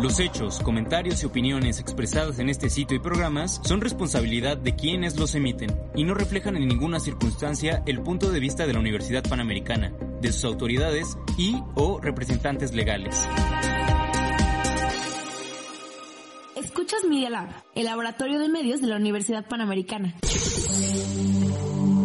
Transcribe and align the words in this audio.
Los 0.00 0.18
hechos, 0.18 0.60
comentarios 0.60 1.22
y 1.22 1.26
opiniones 1.26 1.78
expresadas 1.78 2.38
en 2.38 2.48
este 2.48 2.70
sitio 2.70 2.96
y 2.96 3.00
programas 3.00 3.60
son 3.64 3.82
responsabilidad 3.82 4.56
de 4.56 4.74
quienes 4.74 5.18
los 5.18 5.34
emiten 5.34 5.78
y 5.94 6.04
no 6.04 6.14
reflejan 6.14 6.56
en 6.56 6.66
ninguna 6.66 7.00
circunstancia 7.00 7.82
el 7.84 8.00
punto 8.00 8.30
de 8.30 8.40
vista 8.40 8.66
de 8.66 8.72
la 8.72 8.78
Universidad 8.78 9.22
Panamericana, 9.22 9.92
de 10.22 10.32
sus 10.32 10.44
autoridades 10.44 11.18
y 11.36 11.62
o 11.74 12.00
representantes 12.00 12.72
legales. 12.72 13.28
Escuchas 16.56 17.04
Media 17.06 17.28
Lab, 17.28 17.48
el 17.74 17.84
laboratorio 17.84 18.38
de 18.38 18.48
medios 18.48 18.80
de 18.80 18.86
la 18.86 18.96
Universidad 18.96 19.46
Panamericana. 19.48 20.14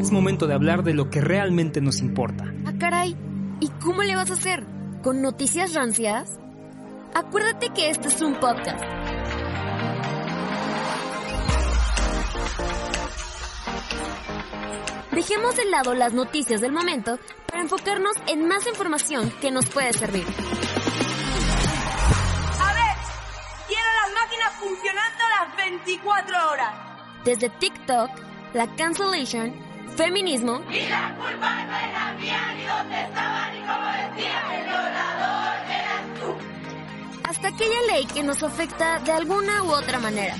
Es 0.02 0.12
momento 0.12 0.48
de 0.48 0.54
hablar 0.54 0.84
de 0.84 0.94
lo 0.94 1.10
que 1.10 1.21
realmente 1.21 1.80
nos 1.80 2.02
importa. 2.02 2.54
Ah, 2.66 2.73
caray. 2.77 3.16
¿Y 3.62 3.70
cómo 3.82 4.04
le 4.04 4.18
vas 4.18 4.32
a 4.32 4.34
hacer? 4.34 4.74
¿Con 5.05 5.22
noticias 5.22 5.73
rancias? 5.76 6.40
Acuérdate 7.13 7.70
que 7.70 7.91
este 7.91 8.08
es 8.08 8.20
un 8.23 8.40
podcast. 8.40 8.84
Dejemos 15.12 15.55
de 15.57 15.66
lado 15.66 15.94
las 15.94 16.13
noticias 16.13 16.60
del 16.60 16.71
momento 16.71 17.20
para 17.46 17.62
enfocarnos 17.62 18.16
en 18.26 18.48
más 18.48 18.66
información 18.66 19.29
que 19.41 19.52
nos 19.52 19.68
puede 19.68 19.94
servir. 19.94 20.26
A 20.26 22.74
ver, 22.74 22.98
quiero 23.68 23.90
las 24.01 24.12
máquinas 24.12 24.54
funcionando 24.60 25.24
las 25.40 25.55
24 25.55 26.49
horas. 26.49 26.74
Desde 27.24 27.51
TikTok, 27.51 28.10
la 28.55 28.76
cancellation, 28.76 29.54
feminismo 29.96 30.62
Y 30.70 30.88
la 30.88 31.15
culpa 31.15 31.63
no 31.63 31.77
era 31.77 32.13
mía, 32.20 32.54
ni 32.55 32.65
dónde 32.65 33.01
estaba, 33.01 33.51
ni 33.51 33.60
como 33.60 34.15
decía, 34.15 34.57
el 34.57 34.63
violador 34.65 35.57
eras 35.70 36.20
tú. 36.20 37.29
hasta 37.29 37.48
aquella 37.48 37.82
ley 37.93 38.05
que 38.05 38.23
nos 38.23 38.43
afecta 38.43 38.99
de 38.99 39.12
alguna 39.12 39.63
u 39.63 39.71
otra 39.71 39.99
manera. 39.99 40.35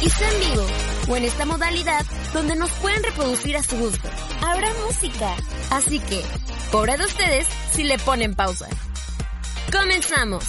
Y 0.00 0.10
sea 0.10 0.28
en 0.30 0.40
vivo 0.40 0.66
o 1.08 1.16
en 1.16 1.24
esta 1.24 1.44
modalidad 1.44 2.04
donde 2.32 2.56
nos 2.56 2.70
pueden 2.72 3.02
reproducir 3.04 3.56
a 3.56 3.62
su 3.62 3.76
gusto. 3.76 4.08
Habrá 4.40 4.68
música. 4.86 5.36
Así 5.70 6.00
que, 6.00 6.22
pobre 6.70 6.96
de 6.96 7.04
ustedes 7.04 7.46
si 7.72 7.84
le 7.84 7.98
ponen 7.98 8.34
pausa. 8.34 8.68
Comenzamos. 9.70 10.44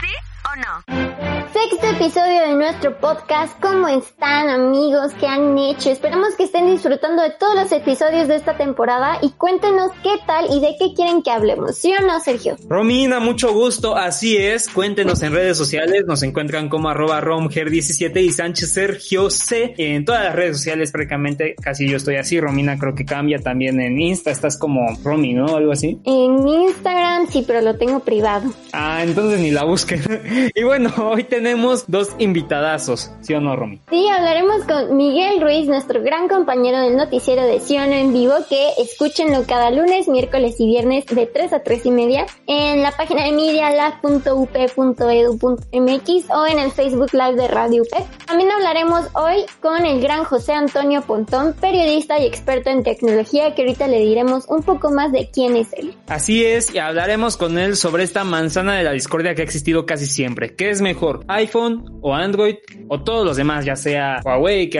¿Sí 0.00 0.12
o 0.44 0.56
no? 0.56 1.33
Sexto 1.54 1.86
episodio 1.86 2.48
de 2.48 2.56
nuestro 2.56 2.98
podcast. 2.98 3.56
¿Cómo 3.60 3.86
están 3.86 4.48
amigos? 4.48 5.12
¿Qué 5.20 5.28
han 5.28 5.56
hecho? 5.56 5.88
Esperamos 5.88 6.34
que 6.36 6.42
estén 6.42 6.66
disfrutando 6.66 7.22
de 7.22 7.30
todos 7.30 7.54
los 7.54 7.70
episodios 7.70 8.26
de 8.26 8.34
esta 8.34 8.56
temporada 8.56 9.18
y 9.22 9.30
cuéntenos 9.30 9.92
qué 10.02 10.16
tal 10.26 10.46
y 10.50 10.60
de 10.60 10.74
qué 10.80 10.94
quieren 10.96 11.22
que 11.22 11.30
hablemos. 11.30 11.76
¿Sí 11.76 11.92
o 11.92 12.04
no, 12.04 12.18
Sergio? 12.18 12.56
Romina, 12.68 13.20
mucho 13.20 13.52
gusto, 13.52 13.96
así 13.96 14.36
es. 14.36 14.68
Cuéntenos 14.68 15.22
en 15.22 15.32
redes 15.32 15.56
sociales, 15.56 16.02
nos 16.08 16.24
encuentran 16.24 16.68
como 16.68 16.88
arroba 16.88 17.20
romger17 17.20 18.20
y 18.20 18.32
Sánchez 18.32 18.72
Sergio 18.72 19.30
C. 19.30 19.74
En 19.78 20.04
todas 20.04 20.24
las 20.24 20.34
redes 20.34 20.56
sociales 20.56 20.90
prácticamente 20.90 21.54
casi 21.54 21.88
yo 21.88 21.98
estoy 21.98 22.16
así. 22.16 22.40
Romina 22.40 22.76
creo 22.80 22.96
que 22.96 23.04
cambia 23.04 23.38
también 23.38 23.80
en 23.80 24.00
Insta, 24.00 24.32
estás 24.32 24.58
como 24.58 24.80
Romy, 25.04 25.34
¿no? 25.34 25.54
Algo 25.54 25.70
así. 25.70 26.00
En 26.04 26.48
Instagram 26.48 27.28
sí, 27.30 27.44
pero 27.46 27.60
lo 27.60 27.76
tengo 27.76 28.00
privado. 28.00 28.52
Ah, 28.72 29.04
entonces 29.04 29.38
ni 29.38 29.52
la 29.52 29.62
busquen. 29.62 30.02
y 30.52 30.64
bueno, 30.64 30.92
hoy 30.98 31.22
tenemos 31.22 31.43
dos 31.86 32.10
invitadazos, 32.18 33.10
¿sí 33.20 33.34
o 33.34 33.40
no, 33.40 33.56
Romy? 33.56 33.80
Sí, 33.90 34.08
hablaremos 34.08 34.64
con 34.64 34.96
Miguel 34.96 35.40
Ruiz, 35.40 35.66
nuestro 35.66 36.02
gran 36.02 36.28
compañero 36.28 36.80
del 36.80 36.96
noticiero 36.96 37.42
de 37.42 37.60
Sion 37.60 37.92
en 37.92 38.12
vivo, 38.12 38.34
que 38.48 38.70
escúchenlo 38.78 39.44
cada 39.46 39.70
lunes, 39.70 40.08
miércoles 40.08 40.56
y 40.58 40.66
viernes 40.66 41.06
de 41.06 41.26
3 41.26 41.52
a 41.52 41.62
3 41.62 41.86
y 41.86 41.90
media 41.90 42.26
en 42.46 42.82
la 42.82 42.92
página 42.92 43.24
de 43.24 43.32
medialab.up.edu.mx 43.32 46.30
o 46.30 46.46
en 46.46 46.58
el 46.58 46.70
Facebook 46.72 47.12
Live 47.12 47.36
de 47.36 47.48
Radio 47.48 47.82
UP. 47.82 47.88
También 48.26 48.50
hablaremos 48.50 49.06
hoy 49.14 49.44
con 49.60 49.84
el 49.84 50.00
gran 50.00 50.24
José 50.24 50.52
Antonio 50.52 51.02
Pontón, 51.02 51.54
periodista 51.60 52.18
y 52.18 52.26
experto 52.26 52.70
en 52.70 52.82
tecnología, 52.82 53.54
que 53.54 53.62
ahorita 53.62 53.86
le 53.86 54.00
diremos 54.00 54.46
un 54.48 54.62
poco 54.62 54.90
más 54.90 55.12
de 55.12 55.30
quién 55.30 55.56
es 55.56 55.72
él. 55.74 55.94
Así 56.08 56.44
es, 56.44 56.74
y 56.74 56.78
hablaremos 56.78 57.36
con 57.36 57.58
él 57.58 57.76
sobre 57.76 58.04
esta 58.04 58.24
manzana 58.24 58.76
de 58.76 58.84
la 58.84 58.92
discordia 58.92 59.34
que 59.34 59.42
ha 59.42 59.44
existido 59.44 59.86
casi 59.86 60.06
siempre. 60.06 60.54
¿Qué 60.54 60.70
es 60.70 60.80
mejor, 60.80 61.24
iPhone 61.34 61.98
o 62.00 62.14
Android 62.14 62.56
o 62.88 63.02
todos 63.02 63.24
los 63.24 63.36
demás, 63.36 63.64
ya 63.64 63.76
sea 63.76 64.20
Huawei 64.24 64.68
que 64.68 64.78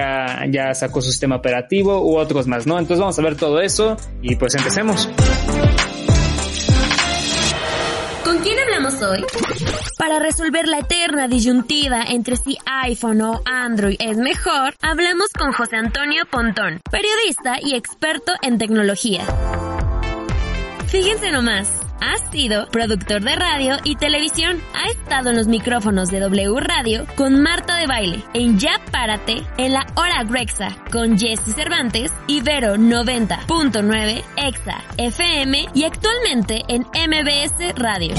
ya 0.50 0.74
sacó 0.74 1.00
su 1.00 1.10
sistema 1.10 1.36
operativo 1.36 2.00
u 2.00 2.16
otros 2.16 2.46
más, 2.46 2.66
¿no? 2.66 2.78
Entonces 2.78 3.00
vamos 3.00 3.18
a 3.18 3.22
ver 3.22 3.36
todo 3.36 3.60
eso 3.60 3.96
y 4.22 4.36
pues 4.36 4.54
empecemos. 4.54 5.08
¿Con 8.24 8.38
quién 8.38 8.58
hablamos 8.58 9.02
hoy? 9.02 9.24
Para 9.98 10.18
resolver 10.18 10.66
la 10.66 10.78
eterna 10.78 11.28
disyuntiva 11.28 12.02
entre 12.02 12.36
si 12.36 12.58
iPhone 12.66 13.20
o 13.22 13.42
Android 13.44 13.96
es 13.98 14.16
mejor, 14.16 14.74
hablamos 14.80 15.28
con 15.38 15.52
José 15.52 15.76
Antonio 15.76 16.24
Pontón, 16.30 16.80
periodista 16.90 17.56
y 17.62 17.74
experto 17.74 18.32
en 18.42 18.58
tecnología. 18.58 19.24
Fíjense 20.88 21.30
nomás, 21.32 21.83
ha 22.00 22.30
sido 22.30 22.66
productor 22.68 23.22
de 23.22 23.36
radio 23.36 23.76
y 23.84 23.96
televisión. 23.96 24.60
Ha 24.74 24.90
estado 24.90 25.30
en 25.30 25.36
los 25.36 25.46
micrófonos 25.46 26.10
de 26.10 26.20
W 26.20 26.60
Radio 26.60 27.06
con 27.16 27.40
Marta 27.40 27.76
de 27.76 27.86
Baile, 27.86 28.24
en 28.34 28.58
Ya 28.58 28.80
Párate, 28.90 29.42
en 29.58 29.72
la 29.72 29.86
Hora 29.94 30.24
Grexa 30.24 30.68
con 30.90 31.18
Jesse 31.18 31.54
Cervantes, 31.54 32.12
Ibero 32.26 32.76
90.9, 32.76 34.24
Exa 34.36 34.84
FM 34.96 35.66
y 35.74 35.84
actualmente 35.84 36.62
en 36.68 36.82
MBS 36.82 37.74
Radio. 37.76 38.14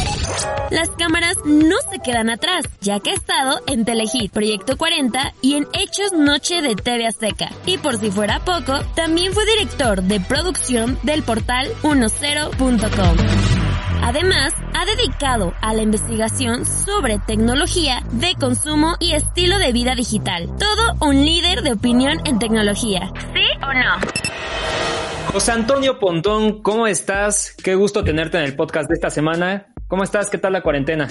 Las 0.71 0.89
cámaras 0.91 1.37
no 1.45 1.75
se 1.91 1.99
quedan 1.99 2.29
atrás, 2.29 2.65
ya 2.81 2.99
que 2.99 3.11
ha 3.11 3.13
estado 3.13 3.61
en 3.67 3.85
Telehit, 3.85 4.31
Proyecto 4.31 4.77
40 4.77 5.33
y 5.41 5.55
en 5.55 5.67
Hechos 5.73 6.13
Noche 6.13 6.61
de 6.61 6.75
TV 6.75 7.07
Azteca. 7.07 7.49
Y 7.65 7.77
por 7.77 7.97
si 7.97 8.11
fuera 8.11 8.39
poco, 8.39 8.79
también 8.95 9.33
fue 9.33 9.45
director 9.45 10.01
de 10.03 10.19
producción 10.19 10.97
del 11.03 11.23
portal 11.23 11.71
10.com. 11.81 13.74
Además, 14.07 14.53
ha 14.75 14.85
dedicado 14.85 15.55
a 15.61 15.73
la 15.73 15.81
investigación 15.81 16.63
sobre 16.63 17.17
tecnología 17.17 18.03
de 18.11 18.35
consumo 18.39 18.97
y 18.99 19.13
estilo 19.13 19.57
de 19.57 19.73
vida 19.73 19.95
digital. 19.95 20.47
Todo 20.59 20.93
un 21.01 21.25
líder 21.25 21.63
de 21.63 21.71
opinión 21.71 22.19
en 22.25 22.38
tecnología. 22.38 23.11
¿Sí 23.33 23.41
o 23.63 23.73
no? 23.73 25.33
José 25.33 25.53
Antonio 25.53 25.97
Pontón, 25.97 26.61
¿cómo 26.61 26.85
estás? 26.85 27.57
Qué 27.63 27.73
gusto 27.73 28.03
tenerte 28.03 28.38
en 28.38 28.43
el 28.43 28.55
podcast 28.55 28.88
de 28.88 28.93
esta 28.93 29.09
semana. 29.09 29.73
¿Cómo 29.88 30.03
estás? 30.03 30.29
¿Qué 30.29 30.37
tal 30.37 30.53
la 30.53 30.61
cuarentena? 30.61 31.07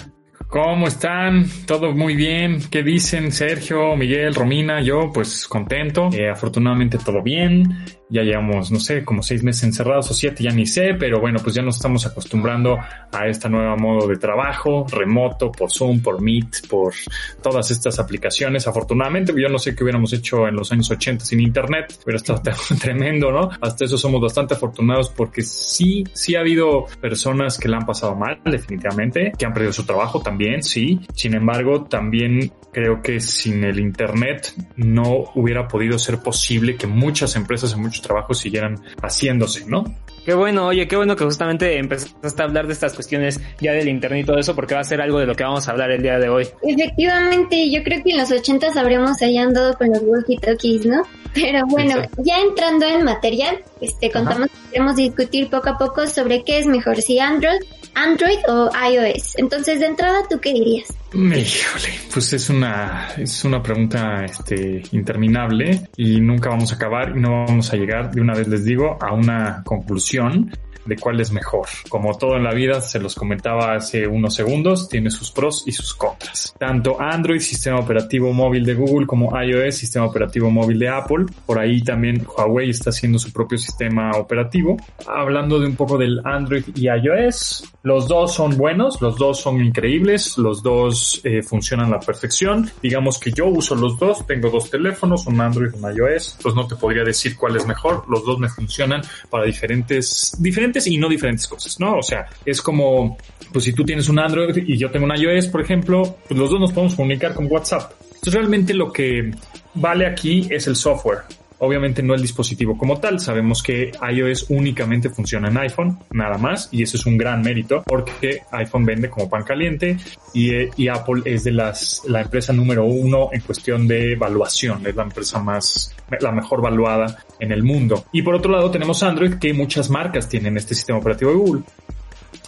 ¿Cómo 0.49 0.87
están? 0.87 1.47
Todo 1.67 1.91
muy 1.91 2.15
bien. 2.15 2.61
¿Qué 2.71 2.85
dicen 2.85 3.33
Sergio, 3.33 3.97
Miguel, 3.97 4.37
Romina? 4.37 4.81
Yo, 4.81 5.11
pues 5.13 5.49
contento. 5.49 6.11
Eh, 6.13 6.31
afortunadamente 6.31 6.97
todo 6.99 7.25
bien. 7.25 7.85
Ya 8.11 8.23
llevamos, 8.23 8.71
no 8.71 8.79
sé, 8.79 9.05
como 9.05 9.23
seis 9.23 9.43
meses 9.43 9.65
encerrados 9.65 10.11
o 10.11 10.15
siete, 10.15 10.45
ya 10.45 10.51
ni 10.51 10.67
sé, 10.67 10.95
pero 10.99 11.21
bueno, 11.21 11.39
pues 11.43 11.55
ya 11.55 11.63
nos 11.63 11.77
estamos 11.77 12.07
acostumbrando 12.07 12.79
a 13.13 13.27
esta 13.27 13.49
nueva 13.49 13.77
modo 13.77 14.07
de 14.07 14.17
trabajo, 14.17 14.87
remoto, 14.91 15.51
por 15.51 15.71
Zoom, 15.71 16.01
por 16.01 16.21
Meet, 16.21 16.69
por 16.69 16.95
todas 17.43 17.71
estas 17.71 17.99
aplicaciones. 17.99 18.67
Afortunadamente, 18.67 19.33
yo 19.37 19.49
no 19.49 19.59
sé 19.59 19.75
qué 19.75 19.85
hubiéramos 19.85 20.13
hecho 20.13 20.47
en 20.47 20.57
los 20.57 20.71
años 20.73 20.91
80 20.91 21.25
sin 21.25 21.41
internet, 21.41 21.99
hubiera 22.05 22.19
estado 22.19 22.43
tremendo, 22.81 23.31
¿no? 23.31 23.51
Hasta 23.61 23.85
eso 23.85 23.97
somos 23.97 24.21
bastante 24.21 24.55
afortunados 24.55 25.11
porque 25.11 25.43
sí, 25.43 26.05
sí 26.13 26.35
ha 26.35 26.41
habido 26.41 26.87
personas 27.01 27.59
que 27.59 27.69
la 27.69 27.79
han 27.79 27.87
pasado 27.87 28.15
mal, 28.15 28.41
definitivamente, 28.45 29.33
que 29.39 29.47
han 29.47 29.53
perdido 29.53 29.73
su 29.73 29.85
trabajo 29.85 30.21
también, 30.21 30.63
sí. 30.63 31.01
Sin 31.15 31.35
embargo, 31.35 31.85
también 31.85 32.53
creo 32.73 33.01
que 33.01 33.21
sin 33.21 33.65
el 33.65 33.79
internet 33.79 34.53
no 34.77 35.31
hubiera 35.35 35.69
podido 35.69 35.99
ser 35.99 36.19
posible 36.19 36.77
que 36.77 36.87
muchas 36.87 37.37
empresas 37.37 37.73
en 37.73 37.81
muchos 37.81 37.94
trabajos 38.03 38.39
siguieran 38.39 38.83
haciéndose, 39.03 39.67
¿no? 39.67 39.85
Qué 40.25 40.33
bueno, 40.33 40.69
oye, 40.69 40.89
qué 40.89 40.97
bueno 40.97 41.17
que 41.17 41.25
justamente 41.25 41.79
empezaste 41.79 42.43
a 42.43 42.47
hablar 42.47 42.67
de 42.67 42.73
estas 42.73 42.95
cuestiones 42.95 43.41
ya 43.61 43.73
del 43.73 43.89
internet 43.89 44.23
y 44.23 44.27
todo 44.27 44.39
eso, 44.39 44.55
porque 44.55 44.75
va 44.75 44.81
a 44.81 44.85
ser 44.85 45.01
algo 45.01 45.19
de 45.19 45.27
lo 45.27 45.35
que 45.35 45.45
vamos 45.45 45.69
a 45.69 45.73
hablar 45.73 45.91
el 45.91 46.03
día 46.03 46.19
de 46.19 46.29
hoy. 46.29 46.49
Efectivamente, 46.63 47.71
yo 47.71 47.83
creo 47.83 48.03
que 48.03 48.13
en 48.13 48.19
los 48.19 48.31
ochentas 48.31 48.77
habríamos 48.77 49.21
ahí 49.21 49.37
andado 49.37 49.75
con 49.75 49.89
los 49.89 50.03
walkie-talkies, 50.03 50.87
¿no? 50.87 51.03
Pero 51.35 51.67
bueno, 51.67 51.97
ya 52.19 52.39
entrando 52.41 52.87
en 52.87 53.05
material, 53.05 53.59
este, 53.81 54.11
contamos 54.11 54.49
que 54.49 54.71
queremos 54.71 54.97
discutir 54.97 55.51
poco 55.51 55.71
a 55.71 55.79
poco 55.79 56.07
sobre 56.07 56.43
qué 56.43 56.59
es 56.59 56.67
mejor, 56.67 57.03
si 57.03 57.19
Android, 57.19 57.61
Android 57.95 58.39
o 58.49 58.71
iOS. 58.91 59.37
Entonces, 59.37 59.81
de 59.81 59.87
entrada, 59.87 60.21
¿tú 60.31 60.41
qué 60.41 60.53
dirías? 60.53 60.89
Híjole, 61.13 61.95
pues 62.13 62.33
es 62.33 62.51
una, 62.51 63.09
es 63.17 63.45
una 63.45 63.63
pregunta 63.63 64.25
este, 64.25 64.83
interminable 64.93 65.89
y 65.97 66.21
nunca 66.21 66.51
vamos 66.51 66.73
a 66.73 66.75
acabar 66.75 67.13
y 67.17 67.21
no 67.21 67.45
vamos 67.47 67.73
a 67.73 67.77
llegar, 67.77 68.11
de 68.11 68.21
una 68.21 68.35
vez 68.35 68.49
les 68.49 68.65
digo, 68.65 68.99
a 69.01 69.13
una 69.13 69.63
conclusión 69.65 70.14
presión 70.15 70.51
de 70.85 70.97
cuál 70.97 71.21
es 71.21 71.33
mejor. 71.33 71.67
Como 71.89 72.17
todo 72.17 72.37
en 72.37 72.45
la 72.45 72.53
vida, 72.53 72.81
se 72.81 72.99
los 72.99 73.15
comentaba 73.15 73.75
hace 73.75 74.07
unos 74.07 74.35
segundos, 74.35 74.89
tiene 74.89 75.11
sus 75.11 75.31
pros 75.31 75.65
y 75.67 75.73
sus 75.73 75.95
contras. 75.95 76.55
Tanto 76.59 77.01
Android, 77.01 77.41
sistema 77.41 77.79
operativo 77.79 78.33
móvil 78.33 78.65
de 78.65 78.75
Google, 78.75 79.07
como 79.07 79.39
iOS, 79.41 79.77
sistema 79.77 80.07
operativo 80.07 80.51
móvil 80.51 80.79
de 80.79 80.89
Apple. 80.89 81.27
Por 81.47 81.59
ahí 81.59 81.83
también 81.83 82.27
Huawei 82.27 82.71
está 82.71 82.91
haciendo 82.91 83.19
su 83.19 83.33
propio 83.33 83.59
sistema 83.59 84.13
operativo. 84.13 84.77
Hablando 85.07 85.59
de 85.59 85.67
un 85.67 85.77
poco 85.77 85.99
del 85.99 86.21
Android 86.25 86.65
y 86.75 86.89
iOS, 86.89 87.65
los 87.83 88.09
dos 88.09 88.35
son 88.35 88.57
buenos, 88.57 89.01
los 89.01 89.17
dos 89.17 89.41
son 89.41 89.63
increíbles, 89.63 90.39
los 90.39 90.63
dos 90.63 91.21
eh, 91.25 91.43
funcionan 91.43 91.87
a 91.87 91.97
la 91.97 92.01
perfección. 92.01 92.71
Digamos 92.83 93.19
que 93.19 93.33
yo 93.33 93.47
uso 93.47 93.75
los 93.75 93.99
dos, 93.99 94.27
tengo 94.27 94.51
dos 94.51 94.71
teléfonos, 94.71 95.27
un 95.27 95.41
Android 95.41 95.71
y 95.75 95.85
un 95.85 95.97
iOS, 95.97 96.39
pues 96.43 96.55
no 96.55 96.67
te 96.67 96.77
podría 96.77 97.05
decir 97.05 97.37
cuál 97.37 97.57
es 97.57 97.67
mejor. 97.67 98.05
Los 98.09 98.25
dos 98.25 98.39
me 98.39 98.49
funcionan 98.49 99.03
para 99.31 99.45
diferentes, 99.45 100.37
diferentes 100.39 100.74
y 100.87 100.99
no 100.99 101.09
diferentes 101.09 101.47
cosas, 101.47 101.79
¿no? 101.79 101.99
O 101.99 102.03
sea, 102.03 102.27
es 102.45 102.61
como, 102.61 103.17
pues 103.53 103.65
si 103.65 103.73
tú 103.73 103.85
tienes 103.85 104.09
un 104.09 104.19
Android 104.19 104.57
y 104.67 104.77
yo 104.77 104.91
tengo 104.91 105.07
un 105.07 105.17
iOS, 105.17 105.49
por 105.49 105.61
ejemplo, 105.61 106.19
pues 106.29 106.39
los 106.39 106.51
dos 106.51 106.61
nos 106.61 106.73
podemos 106.73 106.95
comunicar 106.95 107.35
con 107.35 107.51
WhatsApp. 107.51 107.93
Entonces 108.03 108.35
realmente 108.35 108.75
lo 108.75 108.93
que 108.93 109.33
vale 109.75 110.07
aquí 110.07 110.47
es 110.51 110.67
el 110.67 110.77
software. 110.77 111.23
Obviamente 111.65 112.03
no 112.03 112.15
el 112.15 112.23
dispositivo 112.23 112.77
como 112.77 113.01
tal. 113.01 113.21
Sabemos 113.21 113.63
que 113.63 113.91
iOS 114.13 114.47
únicamente 114.51 115.11
funciona 115.11 115.49
en 115.49 115.59
iPhone, 115.59 115.99
nada 116.11 116.39
más, 116.39 116.69
y 116.73 116.83
eso 116.83 116.97
es 116.97 117.07
un 117.07 117.17
gran 117.17 117.43
mérito 117.43 117.83
porque 117.87 118.41
iPhone 118.53 118.85
vende 118.85 119.09
como 119.11 119.29
pan 119.29 119.45
caliente 119.45 119.97
y, 120.33 120.89
Apple 120.89 121.23
es 121.25 121.45
de 121.45 121.53
las 121.53 122.03
la 122.07 122.21
empresa 122.21 122.53
número 122.53 122.85
uno 122.85 123.31
en 123.33 123.41
cuestión 123.41 123.89
de 123.89 124.13
evaluación, 124.13 124.87
es 124.87 124.95
la 124.95 125.03
empresa 125.05 125.41
más 125.41 125.95
la 126.21 126.33
mejor 126.33 126.61
valuada 126.61 127.25
en 127.41 127.53
el 127.53 127.63
mundo. 127.63 128.05
Y 128.13 128.23
por 128.23 128.35
otro 128.35 128.53
lado 128.53 128.71
tenemos 128.71 129.03
Android 129.03 129.35
que 129.35 129.53
muchas 129.55 129.91
marcas 129.91 130.29
tienen 130.29 130.57
este 130.57 130.75
sistema 130.75 130.99
operativo 130.99 131.31
de 131.31 131.37
Google. 131.37 131.63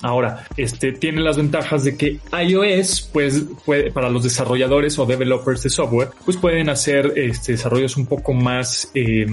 Ahora, 0.03 0.45
este 0.57 0.93
tiene 0.93 1.23
las 1.23 1.39
ventajas 1.39 1.85
de 1.85 1.97
que 1.97 2.19
iOS, 2.33 3.09
pues, 3.13 3.45
puede, 3.65 3.91
para 3.91 4.11
los 4.11 4.23
desarrolladores 4.23 4.99
o 4.99 5.07
developers 5.07 5.63
de 5.63 5.71
software, 5.71 6.11
pues 6.25 6.37
pueden 6.37 6.69
hacer 6.69 7.13
este, 7.17 7.53
desarrollos 7.53 7.97
un 7.97 8.07
poco 8.07 8.35
más 8.35 8.91
eh, 8.95 9.27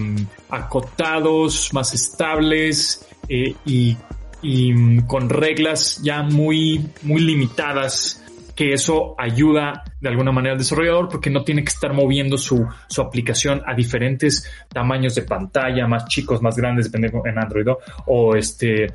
acotados, 0.49 1.69
más 1.73 1.93
estables 1.93 3.05
eh, 3.27 3.55
y, 3.65 3.97
mm, 4.73 5.01
con 5.01 5.29
reglas 5.29 5.99
ya 6.01 6.23
muy, 6.23 6.89
muy 7.01 7.21
limitadas 7.21 8.21
que 8.55 8.71
eso 8.71 9.15
ayuda 9.17 9.83
de 9.99 10.09
alguna 10.09 10.31
manera 10.31 10.53
al 10.53 10.59
desarrollador 10.59 11.09
porque 11.09 11.31
no 11.31 11.43
tiene 11.43 11.63
que 11.63 11.69
estar 11.69 11.91
moviendo 11.91 12.37
su, 12.37 12.67
su 12.87 13.01
aplicación 13.01 13.63
a 13.65 13.73
diferentes 13.73 14.47
tamaños 14.69 15.15
de 15.15 15.23
pantalla, 15.23 15.87
más 15.87 16.05
chicos, 16.05 16.41
más 16.41 16.55
grandes, 16.55 16.91
depende 16.91 17.11
en 17.25 17.39
Android, 17.39 17.65
o 18.05 18.35
este, 18.35 18.93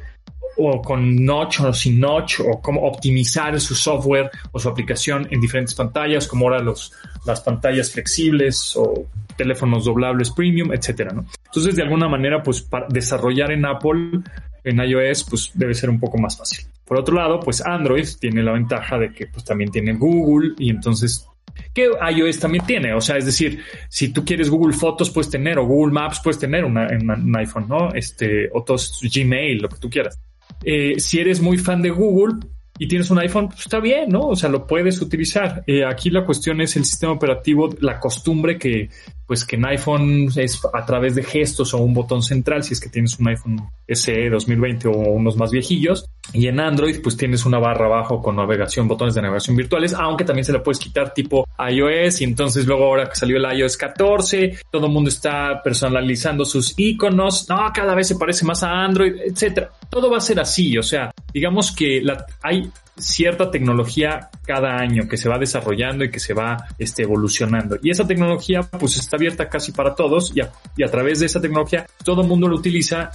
o 0.58 0.82
con 0.82 1.24
notch 1.24 1.60
o 1.60 1.72
sin 1.72 2.00
notch 2.00 2.40
o 2.40 2.60
cómo 2.60 2.82
optimizar 2.82 3.58
su 3.60 3.74
software 3.74 4.30
o 4.52 4.58
su 4.58 4.68
aplicación 4.68 5.26
en 5.30 5.40
diferentes 5.40 5.74
pantallas, 5.74 6.26
como 6.26 6.46
ahora 6.46 6.60
los, 6.60 6.92
las 7.24 7.40
pantallas 7.40 7.92
flexibles 7.92 8.74
o 8.76 9.06
teléfonos 9.36 9.84
doblables 9.84 10.30
premium, 10.32 10.72
etcétera, 10.72 11.12
¿no? 11.12 11.26
Entonces, 11.46 11.76
de 11.76 11.82
alguna 11.82 12.08
manera, 12.08 12.42
pues 12.42 12.60
para 12.60 12.86
desarrollar 12.88 13.52
en 13.52 13.64
Apple, 13.64 14.20
en 14.64 14.78
iOS, 14.80 15.24
pues 15.24 15.50
debe 15.54 15.74
ser 15.74 15.90
un 15.90 16.00
poco 16.00 16.18
más 16.18 16.36
fácil. 16.36 16.66
Por 16.84 16.98
otro 16.98 17.14
lado, 17.14 17.38
pues 17.40 17.64
Android 17.64 18.06
tiene 18.20 18.42
la 18.42 18.52
ventaja 18.52 18.98
de 18.98 19.12
que 19.12 19.26
pues 19.26 19.44
también 19.44 19.70
tiene 19.70 19.94
Google 19.94 20.54
y 20.58 20.70
entonces 20.70 21.26
que 21.72 21.90
iOS 22.14 22.40
también 22.40 22.64
tiene. 22.66 22.94
O 22.94 23.00
sea, 23.00 23.16
es 23.16 23.26
decir, 23.26 23.62
si 23.88 24.08
tú 24.12 24.24
quieres 24.24 24.50
Google 24.50 24.74
Fotos, 24.74 25.10
puedes 25.10 25.30
tener, 25.30 25.58
o 25.58 25.66
Google 25.66 25.92
Maps, 25.92 26.20
puedes 26.22 26.38
tener 26.38 26.64
una, 26.64 26.88
un 26.88 27.36
iPhone, 27.36 27.66
¿no? 27.68 27.92
Este, 27.92 28.48
o 28.52 28.62
todos 28.64 29.00
Gmail, 29.02 29.58
lo 29.58 29.68
que 29.68 29.78
tú 29.78 29.88
quieras. 29.88 30.18
Eh, 30.64 30.98
si 30.98 31.18
eres 31.18 31.40
muy 31.40 31.58
fan 31.58 31.82
de 31.82 31.90
Google 31.90 32.46
y 32.78 32.86
tienes 32.86 33.10
un 33.10 33.18
iPhone, 33.18 33.48
pues 33.48 33.60
está 33.60 33.80
bien, 33.80 34.08
¿no? 34.08 34.20
O 34.20 34.36
sea, 34.36 34.48
lo 34.48 34.66
puedes 34.66 35.00
utilizar. 35.00 35.64
Eh, 35.66 35.84
aquí 35.84 36.10
la 36.10 36.24
cuestión 36.24 36.60
es 36.60 36.76
el 36.76 36.84
sistema 36.84 37.12
operativo, 37.12 37.70
la 37.80 37.98
costumbre 37.98 38.56
que, 38.56 38.88
pues 39.26 39.44
que 39.44 39.56
en 39.56 39.66
iPhone 39.66 40.28
es 40.36 40.60
a 40.72 40.86
través 40.86 41.14
de 41.14 41.22
gestos 41.22 41.74
o 41.74 41.78
un 41.78 41.94
botón 41.94 42.22
central, 42.22 42.62
si 42.62 42.74
es 42.74 42.80
que 42.80 42.88
tienes 42.88 43.18
un 43.18 43.28
iPhone 43.28 43.68
SE 43.88 44.30
2020 44.30 44.88
o 44.88 44.92
unos 44.92 45.36
más 45.36 45.50
viejillos. 45.50 46.07
Y 46.32 46.46
en 46.46 46.60
Android, 46.60 47.00
pues 47.02 47.16
tienes 47.16 47.46
una 47.46 47.58
barra 47.58 47.86
abajo 47.86 48.20
con 48.20 48.36
navegación, 48.36 48.86
botones 48.86 49.14
de 49.14 49.22
navegación 49.22 49.56
virtuales, 49.56 49.94
aunque 49.94 50.24
también 50.24 50.44
se 50.44 50.52
le 50.52 50.60
puedes 50.60 50.78
quitar 50.78 51.14
tipo 51.14 51.46
iOS. 51.58 52.20
Y 52.20 52.24
entonces 52.24 52.66
luego 52.66 52.84
ahora 52.84 53.08
que 53.08 53.16
salió 53.16 53.38
el 53.38 53.58
iOS 53.58 53.76
14, 53.76 54.58
todo 54.70 54.86
el 54.86 54.92
mundo 54.92 55.08
está 55.08 55.62
personalizando 55.62 56.44
sus 56.44 56.74
iconos. 56.76 57.48
No, 57.48 57.56
cada 57.72 57.94
vez 57.94 58.08
se 58.08 58.16
parece 58.16 58.44
más 58.44 58.62
a 58.62 58.70
Android, 58.70 59.14
etcétera. 59.24 59.70
Todo 59.88 60.10
va 60.10 60.18
a 60.18 60.20
ser 60.20 60.38
así. 60.40 60.76
O 60.76 60.82
sea, 60.82 61.10
digamos 61.32 61.72
que 61.72 62.02
la, 62.02 62.26
hay 62.42 62.70
cierta 62.98 63.50
tecnología 63.50 64.28
cada 64.44 64.76
año 64.76 65.08
que 65.08 65.16
se 65.16 65.28
va 65.28 65.38
desarrollando 65.38 66.04
y 66.04 66.10
que 66.10 66.20
se 66.20 66.34
va 66.34 66.56
este, 66.78 67.04
evolucionando. 67.04 67.78
Y 67.82 67.90
esa 67.90 68.06
tecnología 68.06 68.62
pues 68.62 68.96
está 68.96 69.16
abierta 69.16 69.48
casi 69.48 69.72
para 69.72 69.94
todos 69.94 70.32
y 70.34 70.40
a 70.40 70.90
través 70.90 71.20
de 71.20 71.26
esa 71.26 71.40
tecnología 71.40 71.86
todo 72.04 72.22
el 72.22 72.28
mundo 72.28 72.48
lo 72.48 72.56
utiliza 72.56 73.10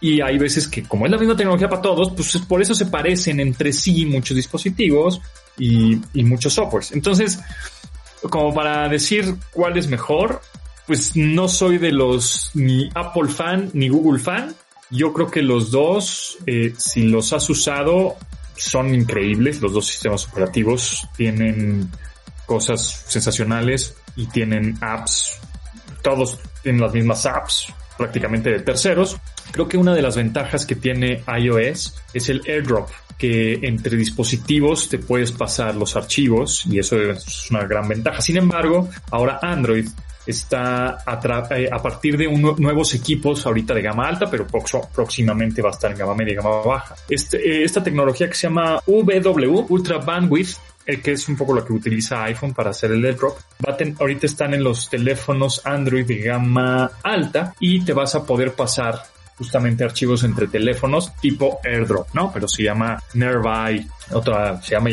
y 0.00 0.20
hay 0.20 0.38
veces 0.38 0.68
que 0.68 0.82
como 0.82 1.06
es 1.06 1.12
la 1.12 1.18
misma 1.18 1.36
tecnología 1.36 1.68
para 1.68 1.82
todos, 1.82 2.12
pues 2.12 2.36
por 2.48 2.60
eso 2.60 2.74
se 2.74 2.86
parecen 2.86 3.40
entre 3.40 3.72
sí 3.72 4.04
muchos 4.06 4.36
dispositivos 4.36 5.20
y, 5.58 6.00
muchos 6.24 6.54
softwares. 6.54 6.92
Entonces, 6.92 7.38
como 8.28 8.52
para 8.52 8.88
decir 8.88 9.36
cuál 9.52 9.78
es 9.78 9.88
mejor, 9.88 10.40
pues 10.86 11.16
no 11.16 11.48
soy 11.48 11.78
de 11.78 11.92
los 11.92 12.50
ni 12.54 12.90
Apple 12.94 13.28
fan 13.28 13.70
ni 13.72 13.88
Google 13.88 14.18
fan. 14.18 14.54
Yo 14.90 15.12
creo 15.12 15.30
que 15.30 15.42
los 15.42 15.70
dos, 15.70 16.38
eh, 16.46 16.74
si 16.76 17.04
los 17.04 17.32
has 17.32 17.48
usado, 17.48 18.16
son 18.56 18.94
increíbles. 18.94 19.60
Los 19.60 19.72
dos 19.72 19.86
sistemas 19.86 20.28
operativos 20.28 21.08
tienen 21.16 21.90
cosas 22.46 23.04
sensacionales 23.08 23.96
y 24.16 24.26
tienen 24.26 24.76
apps. 24.80 25.38
Todos 26.02 26.38
tienen 26.62 26.82
las 26.82 26.92
mismas 26.92 27.24
apps, 27.26 27.72
prácticamente 27.96 28.50
de 28.50 28.60
terceros. 28.60 29.16
Creo 29.52 29.68
que 29.68 29.76
una 29.76 29.94
de 29.94 30.02
las 30.02 30.16
ventajas 30.16 30.66
que 30.66 30.74
tiene 30.76 31.22
iOS 31.26 31.94
es 32.12 32.28
el 32.28 32.42
airdrop, 32.46 32.88
que 33.18 33.60
entre 33.62 33.96
dispositivos 33.96 34.88
te 34.88 34.98
puedes 34.98 35.32
pasar 35.32 35.74
los 35.76 35.96
archivos 35.96 36.66
y 36.66 36.78
eso 36.78 37.00
es 37.00 37.50
una 37.50 37.64
gran 37.64 37.88
ventaja. 37.88 38.20
Sin 38.20 38.36
embargo, 38.36 38.88
ahora 39.10 39.38
Android 39.42 39.88
está 40.26 40.98
a, 41.04 41.20
eh, 41.50 41.70
partir 41.82 42.16
de 42.16 42.26
un, 42.26 42.54
nuevos 42.58 42.94
equipos 42.94 43.44
ahorita 43.46 43.74
de 43.74 43.82
gama 43.82 44.08
alta, 44.08 44.30
pero 44.30 44.46
próximamente 44.46 45.62
va 45.62 45.68
a 45.68 45.72
estar 45.72 45.90
en 45.90 45.98
gama 45.98 46.14
media 46.14 46.32
y 46.32 46.36
gama 46.36 46.62
baja. 46.62 46.94
Este, 47.08 47.36
eh, 47.36 47.64
esta 47.64 47.82
tecnología 47.82 48.28
que 48.28 48.34
se 48.34 48.48
llama 48.48 48.80
UBW, 48.86 49.66
Ultra 49.68 49.98
Bandwidth, 49.98 50.56
eh, 50.86 51.00
que 51.00 51.12
es 51.12 51.28
un 51.28 51.36
poco 51.36 51.54
lo 51.54 51.64
que 51.64 51.72
utiliza 51.72 52.24
iPhone 52.24 52.52
para 52.52 52.70
hacer 52.70 52.92
el 52.92 53.04
airdrop. 53.04 53.38
Ahorita 53.98 54.26
están 54.26 54.54
en 54.54 54.62
los 54.62 54.88
teléfonos 54.88 55.62
Android 55.64 56.06
de 56.06 56.18
gama 56.18 56.90
alta 57.02 57.54
y 57.58 57.84
te 57.84 57.92
vas 57.92 58.14
a 58.14 58.24
poder 58.24 58.52
pasar 58.52 59.02
justamente 59.36 59.84
archivos 59.84 60.24
entre 60.24 60.46
teléfonos 60.46 61.14
tipo 61.16 61.58
airdrop, 61.64 62.08
¿no? 62.14 62.32
Pero 62.32 62.48
se 62.48 62.62
llama 62.62 63.02
Nearby, 63.14 63.86
otra 64.12 64.60
se 64.62 64.72
llama, 64.72 64.90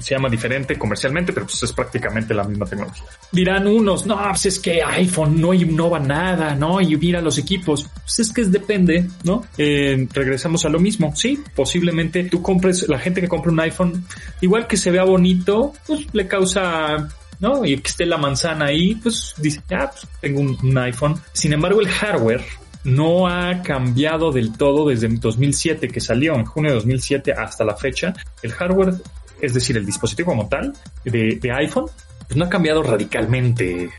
se 0.00 0.14
llama 0.14 0.28
diferente 0.28 0.78
comercialmente, 0.78 1.32
pero 1.32 1.46
pues 1.46 1.62
es 1.62 1.72
prácticamente 1.72 2.34
la 2.34 2.44
misma 2.44 2.66
tecnología. 2.66 3.04
Dirán 3.30 3.66
unos, 3.66 4.06
no, 4.06 4.16
pues 4.28 4.46
es 4.46 4.58
que 4.58 4.82
iPhone 4.82 5.40
no 5.40 5.54
innova 5.54 5.98
nada, 5.98 6.54
¿no? 6.54 6.80
Y 6.80 6.96
mira 6.96 7.20
los 7.20 7.38
equipos, 7.38 7.88
pues 8.02 8.18
es 8.18 8.32
que 8.32 8.44
depende, 8.44 9.08
¿no? 9.22 9.44
Eh, 9.58 10.06
regresamos 10.12 10.64
a 10.64 10.68
lo 10.68 10.80
mismo, 10.80 11.14
sí, 11.14 11.42
posiblemente 11.54 12.24
tú 12.24 12.42
compres, 12.42 12.88
la 12.88 12.98
gente 12.98 13.20
que 13.20 13.28
compra 13.28 13.52
un 13.52 13.60
iPhone, 13.60 14.04
igual 14.40 14.66
que 14.66 14.76
se 14.76 14.90
vea 14.90 15.04
bonito, 15.04 15.72
pues 15.86 16.06
le 16.12 16.26
causa 16.26 17.08
¿no? 17.40 17.64
Y 17.64 17.76
que 17.78 17.88
esté 17.88 18.06
la 18.06 18.16
manzana 18.16 18.66
ahí, 18.66 18.94
pues 18.94 19.34
dice, 19.38 19.60
ya, 19.68 19.90
pues 19.90 20.06
tengo 20.20 20.40
un, 20.40 20.78
iPhone. 20.78 21.20
Sin 21.32 21.52
embargo, 21.52 21.80
el 21.80 21.88
hardware 21.88 22.44
no 22.84 23.26
ha 23.26 23.62
cambiado 23.62 24.30
del 24.30 24.56
todo 24.56 24.88
desde 24.88 25.08
2007 25.08 25.88
que 25.88 26.00
salió 26.00 26.34
en 26.34 26.44
junio 26.44 26.70
de 26.70 26.76
2007 26.76 27.32
hasta 27.32 27.64
la 27.64 27.76
fecha. 27.76 28.14
El 28.42 28.52
hardware, 28.52 28.94
es 29.40 29.54
decir, 29.54 29.76
el 29.76 29.86
dispositivo 29.86 30.32
como 30.32 30.48
tal 30.48 30.72
de, 31.04 31.38
de 31.40 31.52
iPhone, 31.52 31.86
pues 32.26 32.36
no 32.36 32.44
ha 32.44 32.48
cambiado 32.48 32.82
radicalmente. 32.82 33.90